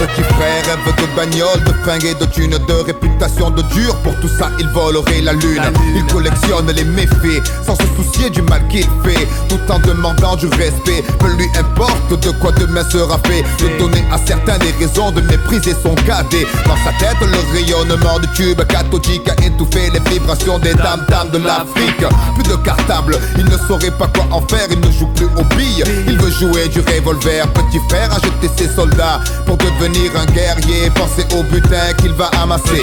Petit 0.00 0.22
frère 0.22 0.64
rêve 0.64 0.96
de 0.96 1.14
bagnole, 1.14 1.62
de 1.62 1.74
fringues 1.84 2.06
et 2.06 2.14
de 2.14 2.24
thunes, 2.24 2.56
de 2.56 2.72
réputation 2.86 3.50
de 3.50 3.60
dur. 3.74 3.94
Pour 3.96 4.18
tout 4.20 4.30
ça, 4.38 4.50
il 4.58 4.66
volerait 4.68 5.20
la 5.20 5.34
lune. 5.34 5.60
Il 5.94 6.06
collectionne 6.06 6.72
les 6.74 6.84
méfaits 6.84 7.46
sans 7.66 7.74
se 7.74 7.82
soucier 7.96 8.30
du 8.30 8.40
mal 8.40 8.66
qu'il 8.68 8.86
fait, 9.04 9.28
tout 9.50 9.60
en 9.70 9.78
demandant 9.80 10.36
du 10.36 10.46
respect. 10.46 11.04
Peu 11.18 11.28
lui 11.36 11.44
importe 11.58 12.18
de 12.18 12.30
quoi 12.30 12.50
demain 12.52 12.82
sera 12.88 13.18
fait. 13.26 13.44
De 13.62 13.78
donner 13.78 14.02
à 14.10 14.16
certains 14.26 14.56
des 14.56 14.72
raisons 14.78 15.10
de 15.10 15.20
mépriser 15.20 15.76
son 15.82 15.94
cadet. 15.94 16.46
Dans 16.64 16.78
sa 16.78 16.92
tête, 16.98 17.20
le 17.20 17.52
rayonnement 17.52 18.18
du 18.20 18.28
tube 18.28 18.62
cathodique 18.68 19.28
a 19.28 19.34
étouffé 19.44 19.90
les 19.90 20.00
vibrations 20.10 20.58
des 20.58 20.72
dames 20.72 21.04
dames 21.10 21.28
de 21.30 21.44
l'Afrique. 21.44 22.06
Plus 22.36 22.50
de 22.50 22.56
cartable, 22.64 23.18
il 23.36 23.44
ne 23.44 23.58
saurait 23.68 23.90
pas 23.90 24.06
quoi 24.06 24.24
en 24.30 24.40
faire. 24.48 24.66
Il 24.70 24.80
ne 24.80 24.90
joue 24.90 25.08
plus 25.08 25.28
aux 25.36 25.44
billes, 25.56 25.84
il 26.06 26.18
veut 26.18 26.30
jouer 26.30 26.68
du 26.68 26.80
revolver. 26.80 27.46
Petit 27.52 27.80
frère 27.90 28.10
a 28.14 28.16
jeté 28.16 28.48
ses 28.56 28.74
soldats 28.74 29.20
pour 29.44 29.58
devenir 29.58 29.90
un 30.08 30.24
guerrier, 30.32 30.90
pensez 30.94 31.24
au 31.36 31.42
butin 31.42 31.92
qu'il 31.98 32.12
va 32.12 32.30
amasser. 32.42 32.82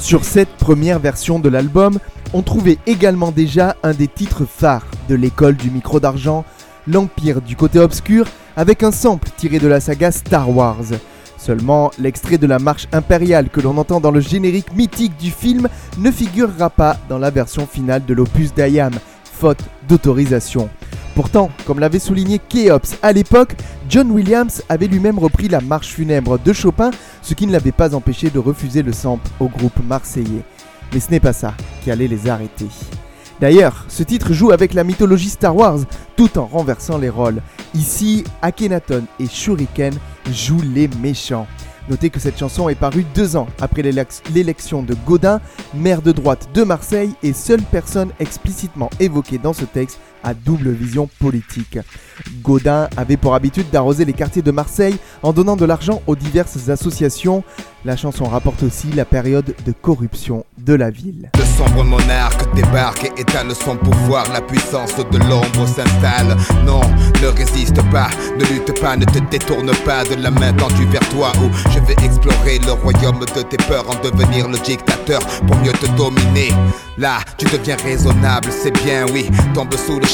Sur 0.00 0.24
cette 0.24 0.50
première 0.56 0.98
version 0.98 1.38
de 1.38 1.48
l'album, 1.48 1.98
on 2.34 2.42
trouvait 2.42 2.78
également 2.86 3.30
déjà 3.30 3.76
un 3.82 3.92
des 3.92 4.08
titres 4.08 4.44
phares 4.44 4.86
de 5.08 5.14
l'école 5.14 5.56
du 5.56 5.70
micro 5.70 6.00
d'argent, 6.00 6.44
l'Empire 6.86 7.40
du 7.40 7.56
côté 7.56 7.78
obscur, 7.78 8.26
avec 8.56 8.82
un 8.82 8.92
sample 8.92 9.30
tiré 9.36 9.58
de 9.58 9.68
la 9.68 9.80
saga 9.80 10.10
Star 10.12 10.50
Wars. 10.50 10.84
Seulement, 11.38 11.90
l'extrait 11.98 12.38
de 12.38 12.46
la 12.46 12.58
marche 12.58 12.86
impériale 12.92 13.48
que 13.48 13.60
l'on 13.60 13.78
entend 13.78 13.98
dans 13.98 14.10
le 14.10 14.20
générique 14.20 14.74
mythique 14.76 15.16
du 15.16 15.30
film 15.30 15.68
ne 15.98 16.10
figurera 16.10 16.70
pas 16.70 16.96
dans 17.08 17.18
la 17.18 17.30
version 17.30 17.66
finale 17.66 18.04
de 18.04 18.14
l'opus 18.14 18.54
d'Ayam, 18.54 18.92
faute 19.42 19.64
d'autorisation. 19.88 20.70
Pourtant, 21.16 21.50
comme 21.66 21.80
l'avait 21.80 21.98
souligné 21.98 22.38
Keops 22.38 22.96
à 23.02 23.12
l'époque, 23.12 23.56
John 23.88 24.08
Williams 24.12 24.62
avait 24.68 24.86
lui-même 24.86 25.18
repris 25.18 25.48
la 25.48 25.60
marche 25.60 25.88
funèbre 25.88 26.38
de 26.38 26.52
Chopin, 26.52 26.92
ce 27.22 27.34
qui 27.34 27.48
ne 27.48 27.52
l'avait 27.52 27.72
pas 27.72 27.92
empêché 27.92 28.30
de 28.30 28.38
refuser 28.38 28.82
le 28.82 28.92
sample 28.92 29.28
au 29.40 29.48
groupe 29.48 29.84
marseillais. 29.84 30.44
Mais 30.92 31.00
ce 31.00 31.10
n'est 31.10 31.18
pas 31.18 31.32
ça 31.32 31.54
qui 31.82 31.90
allait 31.90 32.06
les 32.06 32.28
arrêter. 32.28 32.68
D'ailleurs, 33.40 33.84
ce 33.88 34.04
titre 34.04 34.32
joue 34.32 34.52
avec 34.52 34.74
la 34.74 34.84
mythologie 34.84 35.30
Star 35.30 35.56
Wars 35.56 35.80
tout 36.16 36.38
en 36.38 36.46
renversant 36.46 36.98
les 36.98 37.10
rôles. 37.10 37.42
Ici, 37.74 38.22
Akhenaton 38.42 39.06
et 39.18 39.26
Shuriken 39.26 39.94
jouent 40.30 40.62
les 40.72 40.88
méchants. 41.02 41.48
Notez 41.88 42.10
que 42.10 42.20
cette 42.20 42.38
chanson 42.38 42.68
est 42.68 42.76
parue 42.76 43.04
deux 43.14 43.36
ans 43.36 43.48
après 43.60 43.82
l'élection 43.82 44.82
de 44.82 44.94
Gaudin, 45.06 45.40
maire 45.74 46.00
de 46.00 46.12
droite 46.12 46.48
de 46.54 46.62
Marseille 46.62 47.14
et 47.22 47.32
seule 47.32 47.62
personne 47.62 48.10
explicitement 48.20 48.90
évoquée 49.00 49.38
dans 49.38 49.52
ce 49.52 49.64
texte 49.64 49.98
à 50.22 50.34
double 50.34 50.70
vision 50.70 51.08
politique. 51.18 51.78
Gaudin 52.42 52.88
avait 52.96 53.16
pour 53.16 53.34
habitude 53.34 53.70
d'arroser 53.70 54.04
les 54.04 54.12
quartiers 54.12 54.42
de 54.42 54.50
Marseille 54.50 54.96
en 55.22 55.32
donnant 55.32 55.56
de 55.56 55.64
l'argent 55.64 56.02
aux 56.06 56.16
diverses 56.16 56.68
associations. 56.68 57.42
La 57.84 57.96
chanson 57.96 58.24
rapporte 58.24 58.62
aussi 58.62 58.92
la 58.92 59.04
période 59.04 59.54
de 59.66 59.72
corruption 59.72 60.44
de 60.58 60.74
la 60.74 60.90
ville. 60.90 61.30
Le 61.36 61.44
sombre 61.44 61.82
monarque 61.82 62.54
débarque 62.54 63.04
et 63.04 63.20
étale 63.20 63.52
son 63.54 63.76
pouvoir. 63.76 64.24
La 64.32 64.40
puissance 64.40 64.94
de 64.96 65.18
l'ombre 65.18 65.66
s'installe. 65.66 66.36
Non, 66.64 66.80
ne 67.20 67.26
résiste 67.26 67.82
pas, 67.90 68.08
ne 68.38 68.44
lutte 68.44 68.80
pas, 68.80 68.96
ne 68.96 69.04
te 69.04 69.18
détourne 69.30 69.72
pas 69.84 70.04
de 70.04 70.14
la 70.14 70.30
main 70.30 70.52
tendue 70.52 70.86
vers 70.86 71.08
toi. 71.08 71.32
Où 71.42 71.70
je 71.70 71.80
vais 71.80 72.04
explorer 72.04 72.60
le 72.64 72.72
royaume 72.72 73.18
de 73.18 73.42
tes 73.42 73.56
peurs 73.56 73.88
en 73.90 74.00
devenir 74.00 74.48
le 74.48 74.58
dictateur 74.58 75.20
pour 75.46 75.56
mieux 75.56 75.72
te 75.72 75.86
dominer. 75.96 76.52
Là, 76.98 77.18
tu 77.36 77.46
deviens 77.46 77.76
raisonnable, 77.82 78.48
c'est 78.52 78.70
bien, 78.84 79.06
oui. 79.12 79.28
Tombe 79.54 79.74
sous 79.74 79.98
le 79.98 80.06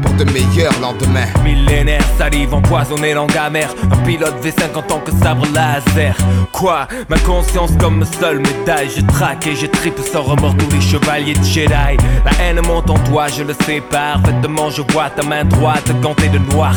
pour 0.00 0.12
de 0.14 0.24
meilleurs 0.32 0.78
lendemains. 0.80 1.26
Millénaire, 1.42 2.04
salive 2.16 2.54
empoisonnée, 2.54 3.14
langue 3.14 3.36
amère. 3.36 3.74
Un 3.90 3.96
pilote 4.06 4.34
V5 4.44 4.76
en 4.76 4.82
tant 4.82 5.00
que 5.00 5.10
sabre 5.10 5.44
laser. 5.52 6.16
Quoi? 6.52 6.86
Ma 7.08 7.18
conscience 7.18 7.72
comme 7.80 8.04
seule 8.20 8.38
médaille. 8.38 8.90
Je 8.96 9.02
traque 9.06 9.48
et 9.48 9.56
je 9.56 9.66
tripe 9.66 9.98
sans 9.98 10.22
remords 10.22 10.56
tous 10.56 10.70
les 10.70 10.80
chevaliers 10.80 11.34
de 11.34 11.42
Jedi. 11.42 11.96
La 12.24 12.30
haine 12.40 12.60
monte 12.64 12.90
en 12.90 12.98
toi, 13.10 13.26
je 13.26 13.42
le 13.42 13.54
sais 13.66 13.80
parfaitement. 13.80 14.70
Je 14.70 14.82
vois 14.92 15.10
ta 15.10 15.24
main 15.24 15.44
droite 15.44 15.90
gantée 16.00 16.28
de 16.28 16.38
noir. 16.54 16.76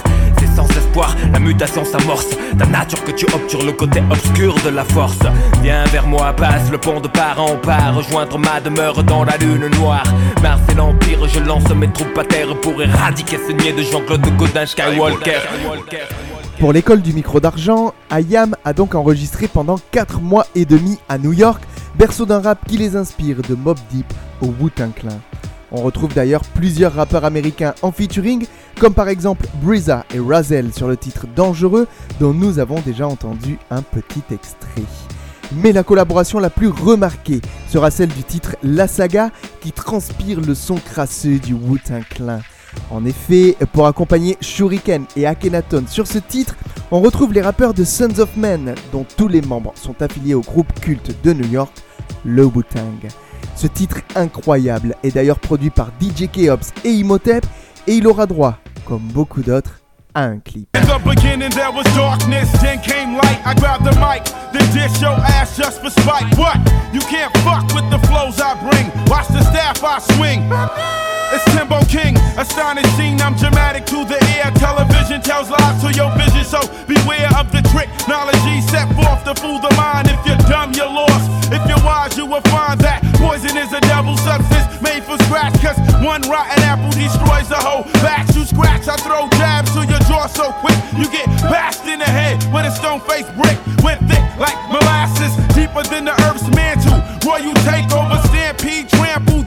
Sans 0.55 0.67
espoir, 0.69 1.15
la 1.31 1.39
mutation 1.39 1.83
s'amorce. 1.85 2.29
Ta 2.57 2.65
nature 2.65 3.03
que 3.03 3.11
tu 3.11 3.25
obtures 3.33 3.65
le 3.65 3.71
côté 3.71 4.01
obscur 4.09 4.55
de 4.63 4.69
la 4.69 4.83
force. 4.83 5.19
Viens 5.61 5.83
vers 5.85 6.07
moi, 6.07 6.33
passe 6.33 6.69
le 6.71 6.77
pont 6.77 6.99
de 6.99 7.07
part 7.07 7.41
en 7.41 7.55
part. 7.57 7.95
Rejoindre 7.95 8.37
ma 8.37 8.59
demeure 8.59 9.03
dans 9.03 9.23
la 9.23 9.37
lune 9.37 9.67
noire. 9.79 10.05
Mars 10.41 10.61
et 10.71 10.75
l'Empire, 10.75 11.27
je 11.27 11.39
lance 11.39 11.69
mes 11.75 11.91
troupes 11.91 12.17
à 12.17 12.23
terre 12.23 12.55
pour 12.61 12.81
éradiquer 12.81 13.37
ce 13.47 13.53
niais 13.53 13.73
de 13.73 13.83
Jean-Claude 13.83 14.25
Godin 14.37 14.65
Skywalker. 14.65 15.39
Pour 16.59 16.71
l'école 16.71 17.01
du 17.01 17.13
micro 17.13 17.39
d'argent, 17.39 17.93
Ayam 18.09 18.55
a 18.63 18.73
donc 18.73 18.95
enregistré 18.95 19.47
pendant 19.47 19.79
4 19.91 20.21
mois 20.21 20.45
et 20.55 20.65
demi 20.65 20.99
à 21.09 21.17
New 21.17 21.33
York, 21.33 21.61
berceau 21.95 22.25
d'un 22.25 22.41
rap 22.41 22.59
qui 22.67 22.77
les 22.77 22.95
inspire 22.95 23.37
de 23.47 23.55
Mob 23.55 23.77
Deep 23.91 24.05
au 24.41 24.53
Wu-Tang 24.59 24.93
Clan. 24.95 25.19
On 25.75 25.81
retrouve 25.81 26.13
d'ailleurs 26.13 26.43
plusieurs 26.53 26.93
rappeurs 26.93 27.25
américains 27.25 27.73
en 27.81 27.91
featuring, 27.91 28.45
comme 28.79 28.93
par 28.93 29.09
exemple 29.09 29.47
Briza 29.55 30.05
et 30.13 30.19
Razel 30.19 30.71
sur 30.71 30.87
le 30.87 30.95
titre 30.95 31.25
Dangereux, 31.35 31.87
dont 32.19 32.31
nous 32.31 32.59
avons 32.59 32.79
déjà 32.81 33.07
entendu 33.07 33.57
un 33.71 33.81
petit 33.81 34.21
extrait. 34.31 34.83
Mais 35.51 35.71
la 35.71 35.83
collaboration 35.83 36.37
la 36.37 36.51
plus 36.51 36.67
remarquée 36.67 37.41
sera 37.67 37.89
celle 37.89 38.09
du 38.09 38.23
titre 38.23 38.55
La 38.61 38.87
Saga, 38.87 39.31
qui 39.61 39.71
transpire 39.71 40.41
le 40.41 40.53
son 40.53 40.75
crasseux 40.75 41.39
du 41.39 41.55
Wu-Tang 41.55 42.03
Clan. 42.07 42.39
En 42.91 43.03
effet, 43.05 43.57
pour 43.71 43.87
accompagner 43.87 44.37
Shuriken 44.41 45.05
et 45.15 45.25
Akhenaton 45.25 45.85
sur 45.87 46.05
ce 46.05 46.19
titre, 46.19 46.55
on 46.91 47.01
retrouve 47.01 47.33
les 47.33 47.41
rappeurs 47.41 47.73
de 47.73 47.83
Sons 47.83 48.19
of 48.19 48.37
Men, 48.37 48.75
dont 48.91 49.05
tous 49.17 49.27
les 49.27 49.41
membres 49.41 49.73
sont 49.75 49.99
affiliés 50.03 50.35
au 50.35 50.41
groupe 50.41 50.79
culte 50.79 51.15
de 51.23 51.33
New 51.33 51.47
York, 51.47 51.73
le 52.23 52.45
Wu-Tang. 52.45 53.09
Ce 53.55 53.67
titre 53.67 53.97
incroyable 54.15 54.95
est 55.03 55.11
d'ailleurs 55.11 55.39
produit 55.39 55.69
par 55.69 55.89
DJ 56.01 56.27
Keops 56.31 56.73
et 56.83 56.91
Imhotep, 56.91 57.45
et 57.87 57.93
il 57.93 58.07
aura 58.07 58.25
droit, 58.25 58.57
comme 58.85 59.01
beaucoup 59.01 59.41
d'autres, 59.41 59.79
à 60.13 60.23
un 60.23 60.39
clip. 60.39 60.69
It's 71.33 71.43
Timbo 71.49 71.81
King, 71.89 72.13
astonishing. 72.37 73.17
I'm 73.17 73.33
dramatic 73.33 73.89
to 73.89 74.05
the 74.05 74.21
ear. 74.37 74.53
Television 74.53 75.17
tells 75.17 75.49
lies 75.49 75.81
to 75.81 75.89
your 75.97 76.13
vision, 76.13 76.45
so 76.45 76.61
beware 76.85 77.25
of 77.33 77.49
the 77.49 77.65
trick. 77.73 77.89
Knowledge 78.05 78.37
set 78.69 78.85
forth 78.93 79.25
to 79.25 79.33
fool 79.41 79.57
the 79.57 79.73
mind. 79.73 80.13
If 80.13 80.21
you're 80.29 80.37
dumb, 80.45 80.77
you're 80.77 80.85
lost. 80.85 81.25
If 81.49 81.65
you're 81.65 81.81
wise, 81.81 82.13
you 82.21 82.29
will 82.29 82.45
find 82.53 82.77
that 82.85 83.01
poison 83.17 83.57
is 83.57 83.73
a 83.73 83.81
devil 83.89 84.13
substance 84.21 84.77
made 84.85 85.01
for 85.09 85.17
scratch. 85.25 85.57
Cause 85.57 85.73
one 86.05 86.21
rotten 86.29 86.61
apple 86.69 86.93
destroys 86.93 87.49
the 87.49 87.57
whole 87.57 87.81
batch. 88.05 88.29
You 88.37 88.45
scratch, 88.45 88.85
I 88.85 88.93
throw 89.01 89.25
jabs 89.41 89.73
to 89.73 89.89
your 89.89 90.05
jaw 90.05 90.29
so 90.29 90.53
quick. 90.61 90.77
You 90.93 91.09
get 91.09 91.25
bashed 91.49 91.89
in 91.89 91.97
the 91.97 92.05
head 92.05 92.45
with 92.53 92.69
a 92.69 92.73
stone 92.77 93.01
faced 93.09 93.33
brick. 93.33 93.57
Went 93.81 94.05
thick 94.05 94.21
like 94.37 94.57
molasses, 94.69 95.33
deeper 95.57 95.81
than 95.89 96.05
the 96.05 96.13
earth's 96.29 96.45
mantle. 96.53 97.01
Roy, 97.25 97.41
you 97.41 97.57
take 97.65 97.89
over, 97.89 98.21
stampede, 98.29 98.85
trample 98.89 99.41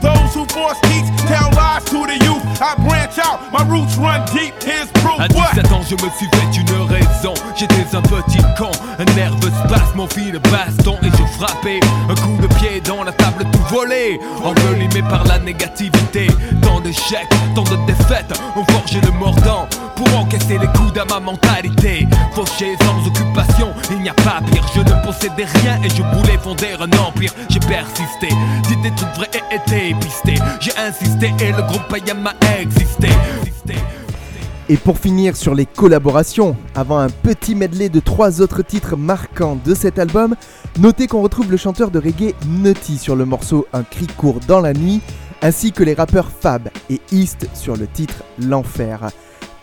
Branch 3.06 3.18
out, 3.20 3.52
my 3.52 3.62
roots 3.70 3.96
run 3.96 4.24
deep. 4.34 4.54
Here's 4.62 4.90
proof. 4.94 5.20
À 5.20 5.28
What? 5.32 5.54
17 5.54 5.72
ans, 5.72 5.82
je 5.82 5.94
me 5.94 6.10
suis 6.10 6.26
fait 6.26 6.60
une 6.60 6.82
raison. 6.86 7.34
J'étais 7.54 7.94
un 7.94 8.02
petit 8.02 8.38
con, 8.58 8.70
un 8.98 9.04
nerveux 9.14 9.52
spasme, 9.64 9.96
mon 9.96 10.08
fil 10.08 10.32
de 10.32 10.38
baston 10.38 10.96
et 11.02 11.10
je 11.10 11.22
frappais. 11.38 11.78
Un 12.08 12.14
coup 12.16 12.36
de 12.42 12.48
pied 12.54 12.80
dans 12.80 13.04
la 13.04 13.12
table, 13.12 13.44
tout 13.52 13.74
volé. 13.74 14.18
Envelimé 14.42 15.02
par 15.08 15.24
la 15.24 15.38
négativité. 15.38 16.26
Tant 16.62 16.80
d'échecs, 16.80 17.28
tant 17.54 17.62
de 17.62 17.76
défaites, 17.86 18.32
ont 18.56 18.64
forgé 18.72 19.00
le 19.00 19.12
mordant 19.12 19.68
pour 19.96 20.06
encaisser 20.16 20.58
les 20.58 20.66
coups 20.68 20.98
à 21.00 21.04
ma 21.06 21.18
mentalité. 21.18 22.06
Fauché 22.32 22.76
sans 22.82 23.06
occupation, 23.06 23.68
il 23.90 24.02
n'y 24.02 24.08
a 24.08 24.14
pas 24.14 24.40
pire. 24.50 24.64
Je 24.74 24.80
ne 24.80 25.04
possédais 25.04 25.46
rien 25.62 25.80
et 25.82 25.88
je 25.88 26.02
voulais 26.02 26.38
fonder 26.38 26.74
un 26.78 26.90
empire. 26.98 27.32
J'ai 27.48 27.60
persisté, 27.60 28.28
dit 28.68 28.76
des 28.82 28.94
trucs 28.94 29.14
vrais 29.16 29.30
et 29.32 29.56
été 29.56 29.94
pisté. 30.00 30.34
J'ai 30.60 30.76
insisté 30.76 31.32
et 31.40 31.52
le 31.52 31.62
groupe 31.62 31.92
Ayam 31.92 32.26
a 32.26 32.60
existé. 32.60 33.08
Et 34.68 34.76
pour 34.76 34.98
finir 34.98 35.36
sur 35.36 35.54
les 35.54 35.64
collaborations, 35.64 36.56
avant 36.74 36.98
un 36.98 37.08
petit 37.08 37.54
medley 37.54 37.88
de 37.88 38.00
trois 38.00 38.40
autres 38.40 38.62
titres 38.62 38.96
marquants 38.96 39.56
de 39.64 39.74
cet 39.74 39.96
album, 40.00 40.34
notez 40.80 41.06
qu'on 41.06 41.22
retrouve 41.22 41.52
le 41.52 41.56
chanteur 41.56 41.92
de 41.92 42.00
reggae 42.00 42.34
Nutty 42.48 42.98
sur 42.98 43.14
le 43.14 43.24
morceau 43.24 43.68
Un 43.72 43.84
cri 43.84 44.08
court 44.08 44.40
dans 44.48 44.60
la 44.60 44.72
nuit, 44.72 45.00
ainsi 45.40 45.70
que 45.70 45.84
les 45.84 45.94
rappeurs 45.94 46.32
Fab 46.32 46.68
et 46.90 47.00
East 47.12 47.48
sur 47.54 47.76
le 47.76 47.86
titre 47.86 48.24
L'Enfer. 48.40 49.10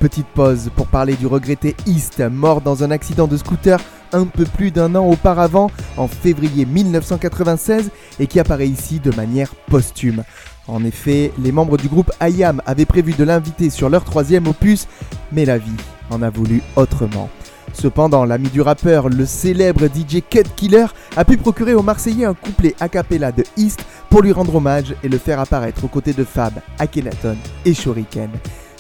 Petite 0.03 0.27
pause 0.27 0.69
pour 0.75 0.87
parler 0.87 1.13
du 1.13 1.27
regretté 1.27 1.77
East, 1.85 2.19
mort 2.19 2.59
dans 2.59 2.83
un 2.83 2.91
accident 2.91 3.25
de 3.25 3.37
scooter 3.37 3.79
un 4.11 4.25
peu 4.25 4.43
plus 4.43 4.69
d'un 4.69 4.95
an 4.95 5.05
auparavant, 5.05 5.71
en 5.95 6.09
février 6.09 6.65
1996, 6.65 7.89
et 8.19 8.27
qui 8.27 8.41
apparaît 8.41 8.67
ici 8.67 8.99
de 8.99 9.15
manière 9.15 9.55
posthume. 9.55 10.25
En 10.67 10.83
effet, 10.83 11.31
les 11.41 11.53
membres 11.53 11.77
du 11.77 11.87
groupe 11.87 12.11
IAM 12.19 12.61
avaient 12.65 12.83
prévu 12.83 13.13
de 13.13 13.23
l'inviter 13.23 13.69
sur 13.69 13.87
leur 13.87 14.03
troisième 14.03 14.45
opus, 14.47 14.89
mais 15.31 15.45
la 15.45 15.57
vie 15.57 15.71
en 16.09 16.21
a 16.21 16.29
voulu 16.29 16.61
autrement. 16.75 17.29
Cependant, 17.71 18.25
l'ami 18.25 18.49
du 18.49 18.59
rappeur, 18.59 19.07
le 19.07 19.25
célèbre 19.25 19.85
DJ 19.85 20.21
Cut 20.29 20.49
Killer, 20.57 20.87
a 21.15 21.23
pu 21.23 21.37
procurer 21.37 21.75
aux 21.75 21.81
Marseillais 21.81 22.25
un 22.25 22.33
couplet 22.33 22.75
a 22.81 22.89
cappella 22.89 23.31
de 23.31 23.45
East 23.55 23.79
pour 24.09 24.21
lui 24.21 24.33
rendre 24.33 24.55
hommage 24.55 24.95
et 25.01 25.07
le 25.07 25.17
faire 25.17 25.39
apparaître 25.39 25.85
aux 25.85 25.87
côtés 25.87 26.11
de 26.11 26.25
Fab, 26.25 26.55
Akhenaton 26.77 27.37
et 27.63 27.73
Shuriken. 27.73 28.31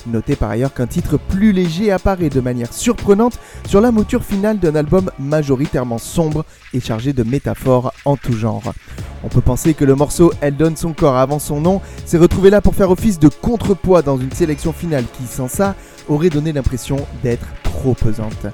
Notez 0.05 0.35
par 0.35 0.49
ailleurs 0.49 0.73
qu'un 0.73 0.87
titre 0.87 1.17
plus 1.17 1.53
léger 1.53 1.91
apparaît 1.91 2.29
de 2.29 2.41
manière 2.41 2.73
surprenante 2.73 3.39
sur 3.67 3.79
la 3.79 3.91
mouture 3.91 4.23
finale 4.23 4.59
d'un 4.59 4.75
album 4.75 5.09
majoritairement 5.17 5.97
sombre 5.97 6.45
et 6.73 6.81
chargé 6.81 7.13
de 7.13 7.23
métaphores 7.23 7.93
en 8.03 8.17
tout 8.17 8.33
genre. 8.33 8.73
On 9.23 9.29
peut 9.29 9.41
penser 9.41 9.73
que 9.73 9.85
le 9.85 9.95
morceau 9.95 10.33
Elle 10.41 10.57
donne 10.57 10.75
son 10.75 10.91
corps 10.91 11.15
avant 11.15 11.39
son 11.39 11.61
nom 11.61 11.81
s'est 12.05 12.17
retrouvé 12.17 12.49
là 12.49 12.59
pour 12.59 12.75
faire 12.75 12.91
office 12.91 13.19
de 13.19 13.29
contrepoids 13.29 14.01
dans 14.01 14.17
une 14.17 14.33
sélection 14.33 14.73
finale 14.73 15.05
qui, 15.17 15.25
sans 15.25 15.47
ça, 15.47 15.75
aurait 16.09 16.29
donné 16.29 16.51
l'impression 16.51 16.97
d'être 17.23 17.47
trop 17.63 17.93
pesante. 17.93 18.47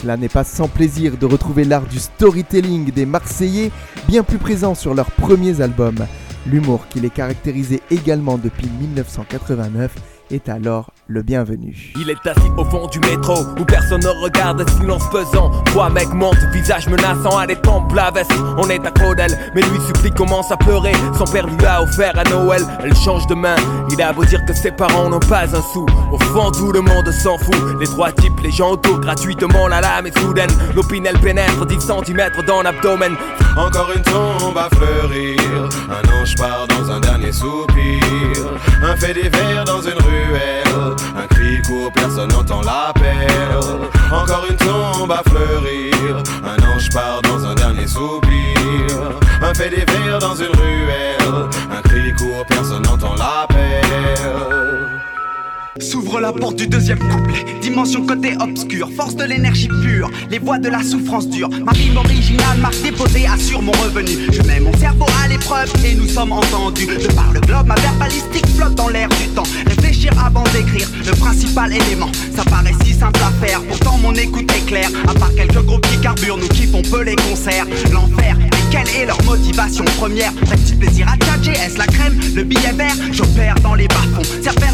Cela 0.00 0.16
n'est 0.16 0.28
pas 0.28 0.44
sans 0.44 0.68
plaisir 0.68 1.16
de 1.16 1.26
retrouver 1.26 1.64
l'art 1.64 1.86
du 1.86 1.98
storytelling 1.98 2.92
des 2.92 3.06
Marseillais 3.06 3.72
bien 4.06 4.22
plus 4.22 4.38
présent 4.38 4.74
sur 4.74 4.94
leurs 4.94 5.10
premiers 5.10 5.60
albums. 5.60 6.06
L'humour 6.46 6.86
qui 6.88 7.00
les 7.00 7.10
caractérisait 7.10 7.82
également 7.90 8.38
depuis 8.38 8.68
1989 8.80 9.92
est 10.32 10.48
alors 10.48 10.90
le 11.08 11.22
bienvenu. 11.22 11.92
Il 11.96 12.08
est 12.08 12.26
assis 12.26 12.50
au 12.56 12.64
fond 12.64 12.86
du 12.86 12.98
métro 13.00 13.34
où 13.58 13.64
personne 13.64 14.00
ne 14.00 14.22
regarde, 14.22 14.68
silence 14.70 15.02
pesant. 15.10 15.50
Trois 15.66 15.90
mecs 15.90 16.12
montent, 16.12 16.44
visage 16.52 16.88
menaçant, 16.88 17.36
à 17.36 17.46
des 17.46 17.56
tempes 17.56 17.92
la 17.92 18.10
veste. 18.10 18.32
On 18.56 18.68
est 18.68 18.84
à 18.86 18.90
Crodel, 18.90 19.30
mais 19.54 19.62
lui 19.62 19.80
supplie, 19.86 20.10
commence 20.10 20.50
à 20.50 20.56
pleurer. 20.56 20.92
Son 21.18 21.24
père 21.24 21.46
lui 21.46 21.66
a 21.66 21.82
offert 21.82 22.18
à 22.18 22.24
Noël, 22.24 22.62
elle 22.82 22.94
change 22.96 23.26
de 23.26 23.34
main. 23.34 23.56
Il 23.90 24.00
a 24.00 24.12
beau 24.12 24.24
dire 24.24 24.44
que 24.46 24.54
ses 24.54 24.70
parents 24.70 25.08
n'ont 25.08 25.20
pas 25.20 25.44
un 25.44 25.62
sou. 25.72 25.86
Au 26.10 26.18
fond, 26.18 26.50
tout 26.50 26.72
le 26.72 26.80
monde 26.80 27.10
s'en 27.10 27.36
fout. 27.38 27.80
Les 27.80 27.86
trois 27.86 28.12
types, 28.12 28.40
les 28.42 28.50
gens 28.50 28.72
autour, 28.72 29.00
gratuitement, 29.00 29.68
la 29.68 29.80
lame 29.80 30.06
est 30.06 30.18
soudaine. 30.18 30.50
L'opinel 30.74 31.18
pénètre 31.18 31.66
10 31.66 31.78
cm 31.78 32.30
dans 32.46 32.62
l'abdomen. 32.62 33.14
Encore 33.56 33.92
une 33.94 34.02
tombe 34.02 34.56
à 34.56 34.68
fleurir, 34.74 35.68
un 35.90 36.22
ange 36.22 36.34
part 36.36 36.66
dans 36.68 36.90
un 36.90 37.00
dernier 37.00 37.32
soupir, 37.32 38.00
un 38.82 38.96
fait 38.96 39.12
divers 39.12 39.64
dans 39.64 39.82
une 39.82 39.98
un 41.16 41.26
cri 41.26 41.60
court, 41.62 41.90
personne 41.92 42.30
n'entend 42.30 42.62
l'appel. 42.62 43.16
Encore 44.12 44.44
une 44.48 44.56
tombe 44.56 45.12
à 45.12 45.22
fleurir, 45.28 46.22
un 46.44 46.62
ange 46.74 46.88
part 46.90 47.22
dans 47.22 47.44
un 47.44 47.52
fait 49.54 49.70
des 49.70 49.84
verres 49.92 50.18
dans 50.18 50.34
une 50.34 50.46
ruelle. 50.46 51.50
Un 51.70 51.82
cri 51.82 52.12
court, 52.14 52.44
personne 52.48 52.82
n'entend 52.82 53.14
l'appel. 53.14 53.62
S'ouvre 55.80 56.20
la 56.20 56.32
porte 56.32 56.56
du 56.56 56.66
deuxième 56.66 56.98
couplet. 56.98 57.44
Dimension 57.60 58.06
côté 58.06 58.34
obscur, 58.40 58.88
force 58.96 59.16
de 59.16 59.24
l'énergie 59.24 59.68
pure, 59.82 60.10
les 60.30 60.38
voix 60.38 60.58
de 60.58 60.68
la 60.68 60.82
souffrance 60.82 61.28
dure. 61.28 61.48
Ma 61.64 61.72
rime 61.72 61.96
originale, 61.96 62.58
marque 62.58 62.80
déposée, 62.82 63.26
assure 63.26 63.62
mon 63.62 63.72
revenu. 63.72 64.12
Je 64.32 64.42
mets 64.42 64.60
mon 64.60 64.72
cerveau 64.76 65.06
à 65.24 65.28
l'épreuve 65.28 65.72
et 65.84 65.94
nous 65.94 66.08
sommes 66.08 66.32
entendus. 66.32 66.86
De 66.86 67.12
par 67.14 67.32
le 67.32 67.40
globe, 67.40 67.66
ma 67.66 67.74
verbalistique 67.76 68.46
flotte 68.56 68.74
dans 68.74 68.88
l'air 68.88 69.08
du 69.08 69.28
temps. 69.28 69.42
Avant 70.10 70.44
d'écrire, 70.52 70.88
le 71.06 71.12
principal 71.12 71.72
élément. 71.72 72.10
Ça 72.34 72.44
paraît 72.44 72.74
si 72.84 72.92
simple 72.92 73.20
à 73.22 73.30
faire, 73.44 73.60
pourtant 73.62 73.98
mon 73.98 74.12
écoute 74.14 74.50
est 74.56 74.66
claire. 74.66 74.90
À 75.08 75.14
part 75.14 75.34
quelques 75.34 75.62
groupes 75.64 75.86
qui 75.88 75.98
carburent, 75.98 76.38
nous 76.38 76.48
kiffons 76.48 76.82
peu 76.82 77.02
les 77.02 77.16
concerts. 77.16 77.66
L'enfer, 77.92 78.36
et 78.40 78.70
quelle 78.70 78.88
est 78.96 79.06
leur 79.06 79.22
motivation 79.24 79.84
première? 79.98 80.32
Petit 80.32 80.74
plaisir 80.74 81.06
à 81.08 81.16
tchatcher, 81.16 81.52
est-ce 81.52 81.78
la 81.78 81.86
crème 81.86 82.18
Le 82.34 82.42
billet 82.42 82.72
vert, 82.72 82.94
j'opère 83.12 83.54
dans 83.62 83.74
les 83.74 83.88
bas-fonds. 83.88 84.22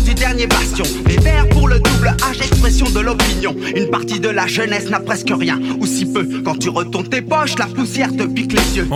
Du 0.04 0.14
dernier 0.14 0.47
bastion. 0.47 0.85
Les 1.06 1.18
verts 1.18 1.47
pour 1.50 1.68
le 1.68 1.80
double 1.80 2.16
H, 2.20 2.42
expression 2.42 2.88
de 2.88 3.00
l'opinion. 3.00 3.54
Une 3.76 3.90
partie 3.90 4.20
de 4.20 4.30
la 4.30 4.47
jeunesse 4.47 4.88
n'a 4.88 5.00
presque 5.00 5.30
rien, 5.30 5.61
ou 5.78 5.87
si 5.87 6.06
peu. 6.06 6.26
Quand 6.42 6.58
tu 6.58 6.70
retournes 6.70 7.08
tes 7.08 7.20
poches, 7.20 7.58
la 7.58 7.66
poussière 7.66 8.11
te 8.16 8.23
pique 8.23 8.52
les 8.52 8.76
yeux. 8.78 8.87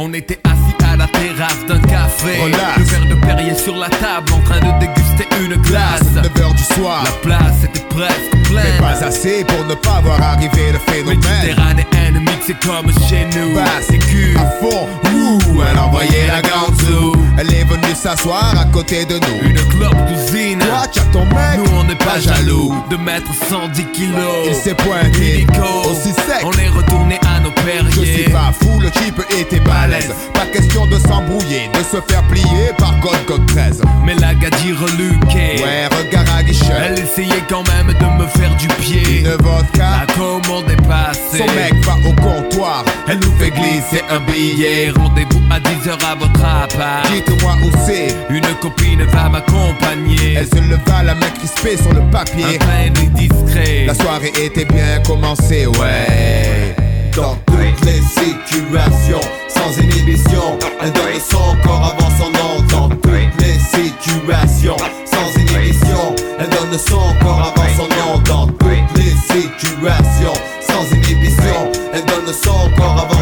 La 1.02 1.08
terrasse 1.18 1.64
d'un 1.66 1.80
café. 1.80 2.38
Relax. 2.42 2.78
Le 2.78 2.84
verre 2.84 3.06
de 3.06 3.14
Perrier 3.26 3.54
sur 3.54 3.76
la 3.76 3.88
table, 3.88 4.32
en 4.32 4.40
train 4.40 4.60
de 4.60 4.72
déguster 4.80 5.26
une 5.40 5.56
glace. 5.62 6.02
9h 6.14 6.54
du 6.54 6.62
soir. 6.74 7.02
La 7.04 7.10
place 7.22 7.64
était 7.64 7.84
presque 7.90 8.32
Mais 8.34 8.42
pleine. 8.42 8.78
pas 8.80 9.04
assez 9.04 9.44
pour 9.44 9.64
ne 9.66 9.74
pas 9.74 10.00
voir 10.02 10.20
arriver 10.22 10.72
le 10.72 10.78
phénomène. 10.92 11.18
Méditerranéenne 11.42 12.18
mixée 12.20 12.56
comme 12.64 12.90
chez 13.08 13.26
nous. 13.36 13.54
Bah, 13.54 13.64
c'est 13.88 13.98
cul. 13.98 14.36
À 14.36 14.46
fond, 14.60 14.88
ouh, 15.14 15.21
elle 15.70 15.78
a 15.78 15.86
envoyé 15.86 16.26
la 16.26 16.42
ganzou. 16.42 17.12
Elle 17.38 17.52
est 17.54 17.64
venue 17.64 17.94
s'asseoir 17.94 18.54
à 18.58 18.64
côté 18.66 19.04
de 19.04 19.14
nous. 19.14 19.48
Une 19.48 19.68
clope 19.68 19.96
d'usine. 20.06 20.58
Toi, 20.58 20.82
tu 20.92 21.00
as 21.00 21.04
ton 21.12 21.24
mec. 21.26 21.58
Nous 21.58 21.70
on 21.78 21.84
n'est 21.84 21.94
pas 21.96 22.18
jaloux 22.20 22.74
de 22.90 22.96
mettre 22.96 23.32
110 23.48 23.84
kilos. 23.92 24.46
Il 24.46 24.54
s'est 24.54 24.74
pointé, 24.74 25.46
aussi 25.90 26.10
sec. 26.10 26.44
On 26.44 26.52
est 26.52 26.68
retourné 26.68 27.18
à 27.26 27.40
nos 27.40 27.52
Je 27.90 28.04
suis 28.04 28.30
pas 28.30 28.52
fou, 28.52 28.80
le 28.80 28.90
type 28.90 29.20
était 29.38 29.60
balèze. 29.60 30.12
Pas 30.34 30.46
question 30.46 30.86
de 30.86 30.98
s'embrouiller, 30.98 31.68
de 31.72 31.78
se 31.78 32.00
faire 32.02 32.22
plier 32.28 32.72
par 32.78 32.98
God 33.00 33.16
God 33.26 33.46
13. 33.46 33.82
Mais 34.04 34.14
la 34.16 34.34
gadie 34.34 34.72
reluquée. 34.72 35.62
Ouais, 35.62 35.86
regard 35.86 36.24
à 36.36 36.42
guichet. 36.42 36.72
Elle 36.84 36.98
essayait 36.98 37.44
quand 37.48 37.64
même 37.68 37.88
de 37.88 38.22
me 38.22 38.26
faire 38.28 38.54
du 38.56 38.68
pied. 38.68 39.20
Une 39.20 39.36
vodka. 39.42 40.06
La 40.06 40.14
commande 40.14 40.70
est 40.70 40.88
passée. 40.88 41.38
Son 41.38 41.46
mec 41.54 41.74
va 41.84 41.96
au 42.08 42.12
comptoir. 42.14 42.84
Elle 43.08 43.18
nous 43.18 43.32
fait 43.38 43.50
glisser 43.50 44.02
un 44.10 44.20
billet. 44.20 44.92
Rendez-vous 45.12 45.42
à 45.50 45.58
10h 45.60 46.04
à 46.10 46.14
votre 46.14 46.44
appart. 46.44 47.12
Dites-moi 47.12 47.52
où 47.64 47.70
c'est. 47.84 48.16
Une 48.30 48.46
copine 48.60 49.02
va 49.04 49.28
m'accompagner. 49.28 50.34
Elle 50.38 50.46
se 50.46 50.54
leva, 50.54 51.02
la 51.04 51.14
main 51.14 51.28
crispée 51.34 51.76
sur 51.76 51.92
le 51.92 52.00
papier. 52.10 52.44
Un 52.54 52.58
train 52.58 53.08
discret. 53.10 53.84
La 53.86 53.94
soirée 53.94 54.32
était 54.40 54.64
bien 54.64 55.02
commencée, 55.06 55.66
ouais. 55.66 56.74
Dans 57.14 57.36
toutes 57.46 57.84
les 57.84 58.00
situations, 58.00 59.20
sans 59.48 59.78
inhibition, 59.82 60.58
elle 60.80 60.92
donne 60.92 61.20
son 61.30 61.56
corps 61.62 61.94
avant 61.94 62.10
son 62.16 62.30
nom. 62.30 62.66
Dans 62.70 62.88
toutes 62.88 63.42
les 63.42 63.58
situations, 63.58 64.76
sans 65.04 65.38
inhibition, 65.38 66.14
elle 66.38 66.48
donne 66.48 66.78
son 66.78 67.14
corps 67.22 67.52
avant 67.54 67.68
son 67.76 67.88
nom. 67.88 68.18
Dans 68.24 68.46
toutes 68.46 68.96
les 68.96 69.10
situations, 69.10 70.40
sans 70.66 70.96
inhibition, 70.96 71.70
elle 71.92 72.04
donne 72.06 72.32
son 72.32 72.70
corps 72.78 73.06
avant 73.10 73.21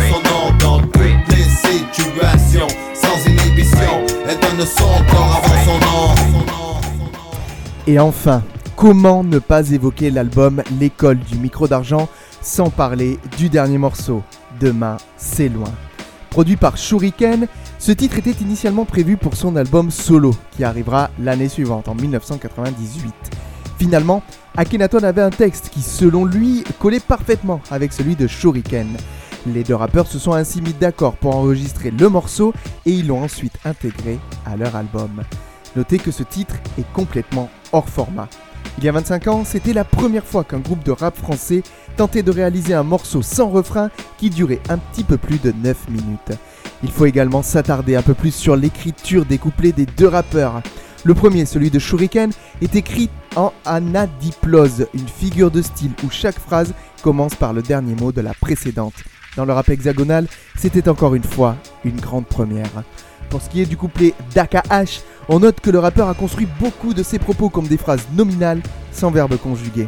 Et 7.86 7.98
enfin, 7.98 8.42
comment 8.76 9.24
ne 9.24 9.38
pas 9.38 9.70
évoquer 9.70 10.10
l'album 10.10 10.62
L'école 10.78 11.18
du 11.18 11.38
micro 11.38 11.66
d'argent 11.66 12.08
sans 12.42 12.70
parler 12.70 13.18
du 13.36 13.48
dernier 13.48 13.78
morceau, 13.78 14.22
Demain 14.60 14.96
c'est 15.16 15.48
loin. 15.48 15.72
Produit 16.30 16.56
par 16.56 16.76
Shuriken, 16.76 17.48
ce 17.78 17.92
titre 17.92 18.18
était 18.18 18.42
initialement 18.42 18.84
prévu 18.84 19.16
pour 19.16 19.34
son 19.34 19.56
album 19.56 19.90
solo, 19.90 20.34
qui 20.56 20.64
arrivera 20.64 21.10
l'année 21.18 21.48
suivante, 21.48 21.88
en 21.88 21.94
1998. 21.94 23.12
Finalement, 23.78 24.22
Akhenaton 24.56 25.02
avait 25.02 25.22
un 25.22 25.30
texte 25.30 25.70
qui, 25.70 25.80
selon 25.80 26.24
lui, 26.24 26.64
collait 26.78 27.00
parfaitement 27.00 27.60
avec 27.70 27.92
celui 27.92 28.14
de 28.14 28.26
Shuriken. 28.26 28.96
Les 29.46 29.64
deux 29.64 29.74
rappeurs 29.74 30.06
se 30.06 30.18
sont 30.18 30.32
ainsi 30.32 30.60
mis 30.60 30.74
d'accord 30.74 31.16
pour 31.16 31.34
enregistrer 31.34 31.90
le 31.90 32.08
morceau 32.08 32.52
et 32.84 32.92
ils 32.92 33.06
l'ont 33.06 33.22
ensuite 33.22 33.58
intégré 33.64 34.18
à 34.44 34.56
leur 34.56 34.76
album. 34.76 35.22
Notez 35.76 35.98
que 35.98 36.10
ce 36.10 36.22
titre 36.22 36.56
est 36.78 36.92
complètement 36.92 37.48
hors 37.72 37.88
format. 37.88 38.28
Il 38.78 38.84
y 38.84 38.88
a 38.88 38.92
25 38.92 39.28
ans, 39.28 39.44
c'était 39.44 39.72
la 39.72 39.84
première 39.84 40.26
fois 40.26 40.44
qu'un 40.44 40.58
groupe 40.58 40.84
de 40.84 40.90
rap 40.90 41.16
français 41.16 41.62
tentait 41.96 42.22
de 42.22 42.30
réaliser 42.30 42.74
un 42.74 42.82
morceau 42.82 43.22
sans 43.22 43.48
refrain 43.48 43.90
qui 44.18 44.30
durait 44.30 44.60
un 44.68 44.78
petit 44.78 45.04
peu 45.04 45.16
plus 45.16 45.40
de 45.40 45.52
9 45.52 45.88
minutes. 45.88 46.38
Il 46.82 46.90
faut 46.90 47.06
également 47.06 47.42
s'attarder 47.42 47.96
un 47.96 48.02
peu 48.02 48.14
plus 48.14 48.34
sur 48.34 48.56
l'écriture 48.56 49.24
des 49.24 49.38
couplets 49.38 49.72
des 49.72 49.86
deux 49.86 50.08
rappeurs. 50.08 50.62
Le 51.04 51.14
premier, 51.14 51.46
celui 51.46 51.70
de 51.70 51.78
Shuriken, 51.78 52.30
est 52.60 52.74
écrit 52.74 53.08
en 53.36 53.52
anadiplose, 53.64 54.86
une 54.92 55.08
figure 55.08 55.50
de 55.50 55.62
style 55.62 55.92
où 56.04 56.10
chaque 56.10 56.38
phrase 56.38 56.74
commence 57.02 57.34
par 57.34 57.52
le 57.52 57.62
dernier 57.62 57.94
mot 57.94 58.12
de 58.12 58.20
la 58.20 58.34
précédente. 58.34 58.94
Dans 59.36 59.44
le 59.44 59.52
rap 59.52 59.68
hexagonal, 59.68 60.26
c'était 60.56 60.88
encore 60.88 61.14
une 61.14 61.24
fois 61.24 61.56
une 61.84 62.00
grande 62.00 62.26
première. 62.26 62.70
Pour 63.28 63.40
ce 63.40 63.48
qui 63.48 63.62
est 63.62 63.66
du 63.66 63.76
couplet 63.76 64.14
Daka 64.34 64.62
H, 64.70 65.00
on 65.28 65.40
note 65.40 65.60
que 65.60 65.70
le 65.70 65.78
rappeur 65.78 66.08
a 66.08 66.14
construit 66.14 66.48
beaucoup 66.58 66.94
de 66.94 67.02
ses 67.02 67.20
propos 67.20 67.48
comme 67.48 67.68
des 67.68 67.76
phrases 67.76 68.06
nominales 68.12 68.60
sans 68.92 69.10
verbe 69.10 69.36
conjugué. 69.36 69.86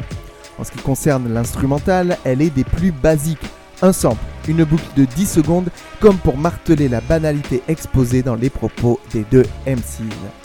En 0.57 0.63
ce 0.63 0.71
qui 0.71 0.79
concerne 0.79 1.33
l'instrumental, 1.33 2.17
elle 2.23 2.41
est 2.41 2.49
des 2.49 2.63
plus 2.63 2.91
basiques. 2.91 3.39
Un 3.81 3.91
sample, 3.91 4.23
une 4.47 4.63
boucle 4.63 4.85
de 4.95 5.03
10 5.03 5.25
secondes, 5.25 5.69
comme 5.99 6.17
pour 6.17 6.37
marteler 6.37 6.87
la 6.87 7.01
banalité 7.01 7.61
exposée 7.67 8.21
dans 8.21 8.35
les 8.35 8.49
propos 8.49 8.99
des 9.11 9.25
deux 9.29 9.45
MCs. 9.67 10.42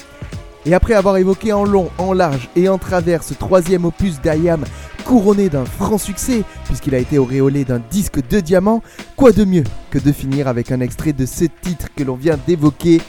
Et 0.68 0.74
après 0.74 0.92
avoir 0.92 1.16
évoqué 1.16 1.54
en 1.54 1.64
long, 1.64 1.88
en 1.96 2.12
large 2.12 2.50
et 2.54 2.68
en 2.68 2.76
travers 2.76 3.22
ce 3.22 3.32
troisième 3.32 3.86
opus 3.86 4.20
d'Ayam, 4.20 4.66
couronné 5.06 5.48
d'un 5.48 5.64
franc 5.64 5.96
succès, 5.96 6.42
puisqu'il 6.66 6.94
a 6.94 6.98
été 6.98 7.16
auréolé 7.16 7.64
d'un 7.64 7.80
disque 7.90 8.20
de 8.28 8.40
diamant, 8.40 8.82
quoi 9.16 9.32
de 9.32 9.46
mieux 9.46 9.64
que 9.88 9.98
de 9.98 10.12
finir 10.12 10.46
avec 10.46 10.70
un 10.70 10.80
extrait 10.80 11.14
de 11.14 11.24
ce 11.24 11.46
titre 11.62 11.86
que 11.96 12.04
l'on 12.04 12.16
vient 12.16 12.38
d'évoquer, 12.46 13.00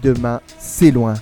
Demain 0.00 0.40
c'est 0.60 0.92
loin. 0.92 1.14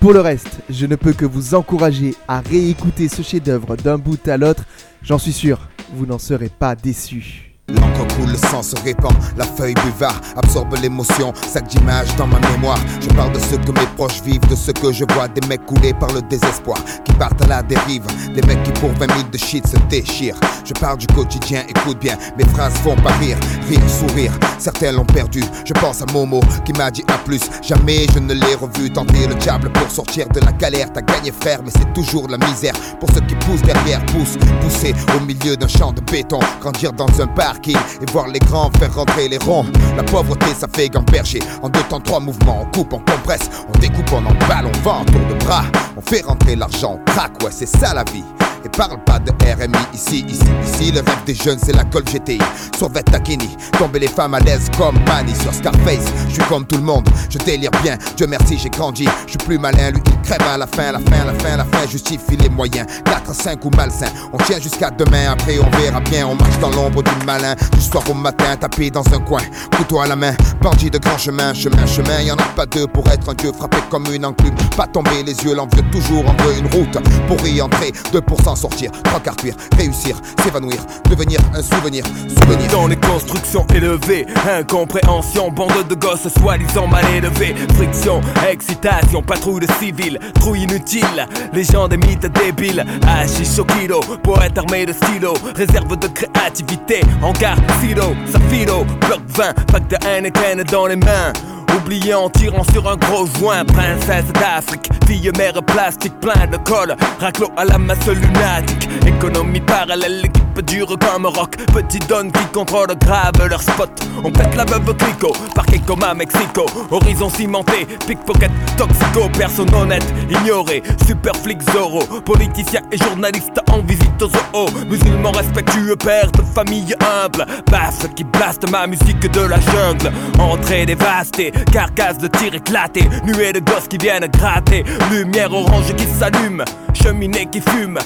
Pour 0.00 0.12
le 0.12 0.20
reste, 0.20 0.58
je 0.68 0.84
ne 0.84 0.96
peux 0.96 1.14
que 1.14 1.24
vous 1.24 1.54
encourager 1.54 2.14
à 2.28 2.40
réécouter 2.40 3.08
ce 3.08 3.22
chef-d'œuvre 3.22 3.76
d'un 3.76 3.96
bout 3.96 4.28
à 4.28 4.36
l'autre, 4.36 4.64
j'en 5.00 5.16
suis 5.16 5.32
sûr, 5.32 5.70
vous 5.94 6.04
n'en 6.04 6.18
serez 6.18 6.50
pas 6.50 6.74
déçus. 6.76 7.47
L'encre 7.70 8.06
coule, 8.16 8.30
le 8.30 8.38
sang 8.38 8.62
se 8.62 8.74
répand, 8.82 9.12
la 9.36 9.44
feuille 9.44 9.74
buvard 9.74 10.18
absorbe 10.36 10.74
l'émotion, 10.80 11.34
sac 11.46 11.68
d'images 11.68 12.14
dans 12.16 12.26
ma 12.26 12.40
mémoire. 12.50 12.78
Je 12.98 13.08
parle 13.08 13.32
de 13.32 13.38
ce 13.38 13.56
que 13.56 13.72
mes 13.72 13.86
proches 13.94 14.22
vivent, 14.22 14.46
de 14.48 14.56
ce 14.56 14.70
que 14.70 14.90
je 14.90 15.04
vois, 15.12 15.28
des 15.28 15.46
mecs 15.46 15.66
coulés 15.66 15.92
par 15.92 16.10
le 16.14 16.22
désespoir, 16.22 16.78
qui 17.04 17.12
partent 17.12 17.42
à 17.42 17.46
la 17.46 17.62
dérive, 17.62 18.06
des 18.34 18.40
mecs 18.46 18.62
qui 18.62 18.72
pour 18.80 18.90
20 18.92 19.06
000 19.06 19.28
de 19.30 19.36
shit 19.36 19.66
se 19.66 19.76
déchirent. 19.90 20.40
Je 20.64 20.72
parle 20.72 20.96
du 20.96 21.06
quotidien, 21.08 21.62
écoute 21.68 21.98
bien, 21.98 22.16
mes 22.38 22.44
phrases 22.46 22.74
font 22.78 22.96
pas 22.96 23.12
rire, 23.14 23.36
rire, 23.68 23.80
sourire. 23.88 24.32
Certains 24.58 24.92
l'ont 24.92 25.04
perdu, 25.04 25.42
je 25.64 25.72
pense 25.74 26.00
à 26.00 26.06
Momo 26.12 26.40
qui 26.64 26.72
m'a 26.72 26.90
dit 26.90 27.04
à 27.08 27.18
plus. 27.18 27.42
Jamais 27.62 28.06
je 28.14 28.18
ne 28.18 28.32
l'ai 28.32 28.54
revu 28.54 28.90
tenter 28.90 29.26
le 29.26 29.34
diable 29.34 29.70
pour 29.72 29.90
sortir 29.90 30.26
de 30.28 30.40
la 30.40 30.52
galère. 30.52 30.90
T'as 30.92 31.02
gagné 31.02 31.32
frère, 31.32 31.60
mais 31.62 31.70
c'est 31.70 31.92
toujours 31.92 32.28
la 32.28 32.38
misère. 32.38 32.74
Pour 32.98 33.10
ceux 33.12 33.20
qui 33.20 33.34
poussent 33.36 33.62
derrière, 33.62 34.04
poussent, 34.06 34.38
pousser 34.62 34.94
au 35.16 35.24
milieu 35.24 35.56
d'un 35.56 35.68
champ 35.68 35.92
de 35.92 36.00
béton, 36.00 36.40
grandir 36.60 36.92
dans 36.92 37.08
un 37.20 37.26
et 37.66 38.12
voir 38.12 38.28
les 38.28 38.38
grands 38.38 38.70
faire 38.78 38.94
rentrer 38.94 39.28
les 39.28 39.38
ronds. 39.38 39.66
La 39.96 40.02
pauvreté, 40.02 40.46
ça 40.56 40.68
fait 40.72 40.88
gamberger. 40.88 41.40
En 41.62 41.68
deux 41.68 41.82
temps, 41.84 42.00
trois 42.00 42.20
mouvements, 42.20 42.62
on 42.62 42.76
coupe, 42.76 42.92
on 42.92 42.98
compresse, 42.98 43.50
on 43.68 43.78
découpe, 43.78 44.12
on 44.12 44.18
emballe, 44.18 44.66
on 44.66 44.78
vend, 44.82 45.04
tour 45.04 45.20
de 45.28 45.44
bras. 45.44 45.64
On 45.96 46.00
fait 46.00 46.24
rentrer 46.24 46.56
l'argent, 46.56 47.00
on 47.00 47.10
craque, 47.10 47.42
ouais, 47.42 47.50
c'est 47.50 47.66
ça 47.66 47.94
la 47.94 48.04
vie. 48.04 48.24
Et 48.64 48.68
parle 48.68 49.02
pas 49.04 49.18
de 49.18 49.30
RMI 49.30 49.78
ici, 49.94 50.24
ici, 50.28 50.44
ici. 50.64 50.92
Le 50.92 51.00
rêve 51.00 51.24
des 51.26 51.34
jeunes, 51.34 51.58
c'est 51.62 51.74
la 51.74 51.84
colle 51.84 52.04
GTI. 52.04 52.38
Sur 52.76 52.90
Takini, 52.92 53.56
tomber 53.78 54.00
les 54.00 54.08
femmes 54.08 54.34
à 54.34 54.40
l'aise 54.40 54.68
comme 54.76 54.98
Manny 55.06 55.34
sur 55.34 55.52
Scarface. 55.52 56.12
Je 56.28 56.34
suis 56.34 56.42
comme 56.44 56.66
tout 56.66 56.76
le 56.76 56.82
monde, 56.82 57.08
je 57.30 57.38
délire 57.38 57.70
bien. 57.82 57.96
Dieu 58.16 58.26
merci, 58.26 58.58
j'ai 58.58 58.70
grandi. 58.70 59.08
Je 59.26 59.30
suis 59.30 59.38
plus 59.38 59.58
malin, 59.58 59.90
lui 59.90 60.00
il 60.06 60.20
crève 60.22 60.42
à 60.48 60.56
la 60.56 60.66
fin, 60.66 60.92
la 60.92 60.98
fin, 60.98 61.24
la 61.24 61.34
fin, 61.34 61.56
la 61.56 61.64
fin. 61.64 61.86
Justifie 61.88 62.36
les 62.36 62.48
moyens. 62.48 62.86
4, 63.04 63.34
5 63.34 63.64
ou 63.64 63.70
malsain. 63.76 64.08
On 64.32 64.38
tient 64.38 64.60
jusqu'à 64.60 64.90
demain, 64.90 65.32
après 65.32 65.58
on 65.58 65.70
verra 65.76 66.00
bien. 66.00 66.26
On 66.26 66.34
marche 66.34 66.58
dans 66.60 66.70
l'ombre 66.70 67.02
du 67.02 67.26
malin. 67.26 67.54
Du 67.72 67.80
soir 67.80 68.04
au 68.10 68.14
matin, 68.14 68.56
tapé 68.56 68.90
dans 68.90 69.04
un 69.12 69.20
coin. 69.20 69.42
Couteau 69.76 70.00
à 70.00 70.06
la 70.06 70.16
main, 70.16 70.34
bandit 70.62 70.90
de 70.90 70.98
grand 70.98 71.18
chemin, 71.18 71.54
chemin, 71.54 71.86
chemin. 71.86 72.20
Y 72.20 72.30
en 72.30 72.36
a 72.36 72.48
pas 72.56 72.66
deux 72.66 72.86
pour 72.86 73.08
être 73.08 73.28
un 73.28 73.34
dieu 73.34 73.52
frappé 73.52 73.78
comme 73.90 74.06
une 74.12 74.24
enclume. 74.24 74.54
Pas 74.76 74.86
tomber 74.86 75.22
les 75.24 75.34
yeux, 75.44 75.54
l'envieux 75.54 75.84
toujours 75.90 76.24
en 76.28 76.34
veut 76.42 76.58
une 76.58 76.66
route. 76.66 76.98
Pour 77.26 77.46
y 77.46 77.60
entrer, 77.60 77.92
2% 78.12 78.56
sortir, 78.58 78.90
trois 79.04 79.20
quarts 79.20 79.36
cuir, 79.36 79.54
réussir, 79.76 80.16
s'évanouir, 80.42 80.78
devenir 81.08 81.40
un 81.54 81.62
souvenir, 81.62 82.04
souvenir. 82.28 82.70
Dans 82.72 82.86
les 82.86 82.96
constructions 82.96 83.66
élevées, 83.74 84.26
incompréhension, 84.48 85.50
bande 85.50 85.86
de 85.88 85.94
gosses 85.94 86.28
soi-disant 86.38 86.86
mal 86.86 87.04
élevés, 87.14 87.54
friction, 87.74 88.20
excitation, 88.50 89.22
patrouille 89.22 89.66
de 89.66 89.72
civils, 89.78 90.18
trouille 90.34 90.62
inutile, 90.62 91.26
légende 91.52 91.92
et 91.92 91.96
mythes 91.96 92.26
débiles, 92.26 92.84
hachish 93.06 93.58
au 93.58 93.64
kilo, 93.64 94.00
poète 94.22 94.58
armé 94.58 94.86
de 94.86 94.92
stylo, 94.92 95.34
réserve 95.54 95.96
de 95.96 96.08
créativité, 96.08 97.00
hangar, 97.22 97.56
silo, 97.80 98.14
safiro, 98.30 98.84
bloc 99.06 99.20
20, 99.28 99.66
pack 99.66 99.88
de 99.88 99.96
Heineken 100.06 100.64
dans 100.64 100.86
les 100.86 100.96
mains. 100.96 101.32
Oublié 101.76 102.14
en 102.14 102.28
tirant 102.30 102.64
sur 102.72 102.88
un 102.88 102.96
gros 102.96 103.26
joint, 103.38 103.64
princesse 103.64 104.32
d'Afrique, 104.34 104.88
fille 105.06 105.30
mère 105.36 105.62
plastique, 105.62 106.18
plein 106.20 106.46
de 106.46 106.56
colle, 106.58 106.96
raclo 107.20 107.48
à 107.56 107.64
la 107.64 107.78
masse 107.78 108.06
lunatique, 108.06 108.88
économie 109.06 109.60
parallèle, 109.60 110.22
l'équipe 110.58 110.78
dure 110.78 110.98
comme 110.98 111.26
rock, 111.26 111.56
petit 111.72 111.98
donne 112.00 112.30
qui 112.32 112.44
contrôle 112.52 112.88
grave 113.00 113.32
leur 113.48 113.62
spot. 113.62 113.90
On 114.24 114.30
pète 114.30 114.54
la 114.56 114.64
veuve 114.64 114.94
clico, 114.96 115.32
parquet 115.54 115.80
comme 115.86 116.02
à 116.02 116.14
Mexico, 116.14 116.66
horizon 116.90 117.28
cimenté, 117.28 117.86
pickpocket, 118.06 118.50
toxico, 118.76 119.28
personne 119.36 119.72
honnête, 119.74 120.06
ignoré, 120.28 120.82
super 121.06 121.34
flic 121.36 121.58
Zorro, 121.72 122.04
politicien 122.24 122.80
et 122.90 122.98
journaliste 122.98 123.60
en 123.70 123.80
visite 123.80 124.22
aux 124.22 124.28
zoo, 124.28 124.86
musulmans 124.88 125.32
respectueux, 125.32 125.96
père 125.96 126.30
de 126.32 126.42
famille 126.42 126.94
humble, 127.00 127.46
basse 127.70 128.06
qui 128.14 128.24
blaste 128.24 128.68
ma 128.70 128.86
musique 128.86 129.30
de 129.30 129.40
la 129.40 129.60
jungle, 129.60 130.12
entrée 130.38 130.86
dévastée, 130.86 131.52
carcasse 131.72 132.18
de 132.18 132.28
tir 132.28 132.54
éclaté, 132.54 133.08
nuée 133.24 133.52
de 133.52 133.60
gosses 133.60 133.88
qui 133.88 133.98
viennent 133.98 134.26
gratter, 134.26 134.84
lumière 135.10 135.52
orange 135.52 135.94
qui 135.96 136.04
s'allume, 136.04 136.64
cheminée 136.94 137.46
qui 137.46 137.60
fume, 137.60 137.98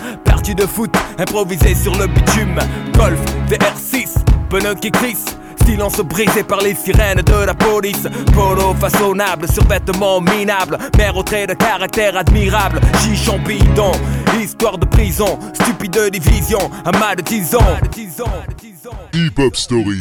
de 0.51 0.67
foot 0.67 0.93
improvisée 1.19 1.75
sur 1.75 1.95
le 1.97 2.09
bitume, 2.09 2.59
golf 2.97 3.21
VR6, 3.49 4.09
pneus 4.51 4.75
qui 4.75 4.91
crissent. 4.91 5.37
Silence 5.65 6.01
brisé 6.01 6.43
par 6.43 6.61
les 6.61 6.75
sirènes 6.75 7.23
de 7.23 7.45
la 7.47 7.55
police. 7.55 8.09
Polo 8.35 8.75
façonnable, 8.75 9.47
survêtement 9.49 10.21
minable. 10.21 10.77
Mère 10.99 11.17
au 11.17 11.23
trait 11.23 11.47
de 11.47 11.55
caractère 11.55 12.17
admirable. 12.17 12.81
Chichon 13.01 13.39
bidon, 13.39 13.93
histoire 14.43 14.79
de 14.79 14.87
prison. 14.87 15.39
Stupide 15.55 16.11
division, 16.11 16.71
amas 16.85 17.15
de 17.15 17.23
tison 17.23 17.61
Hip 19.15 19.39
Hop 19.39 19.57
Story. 19.57 20.01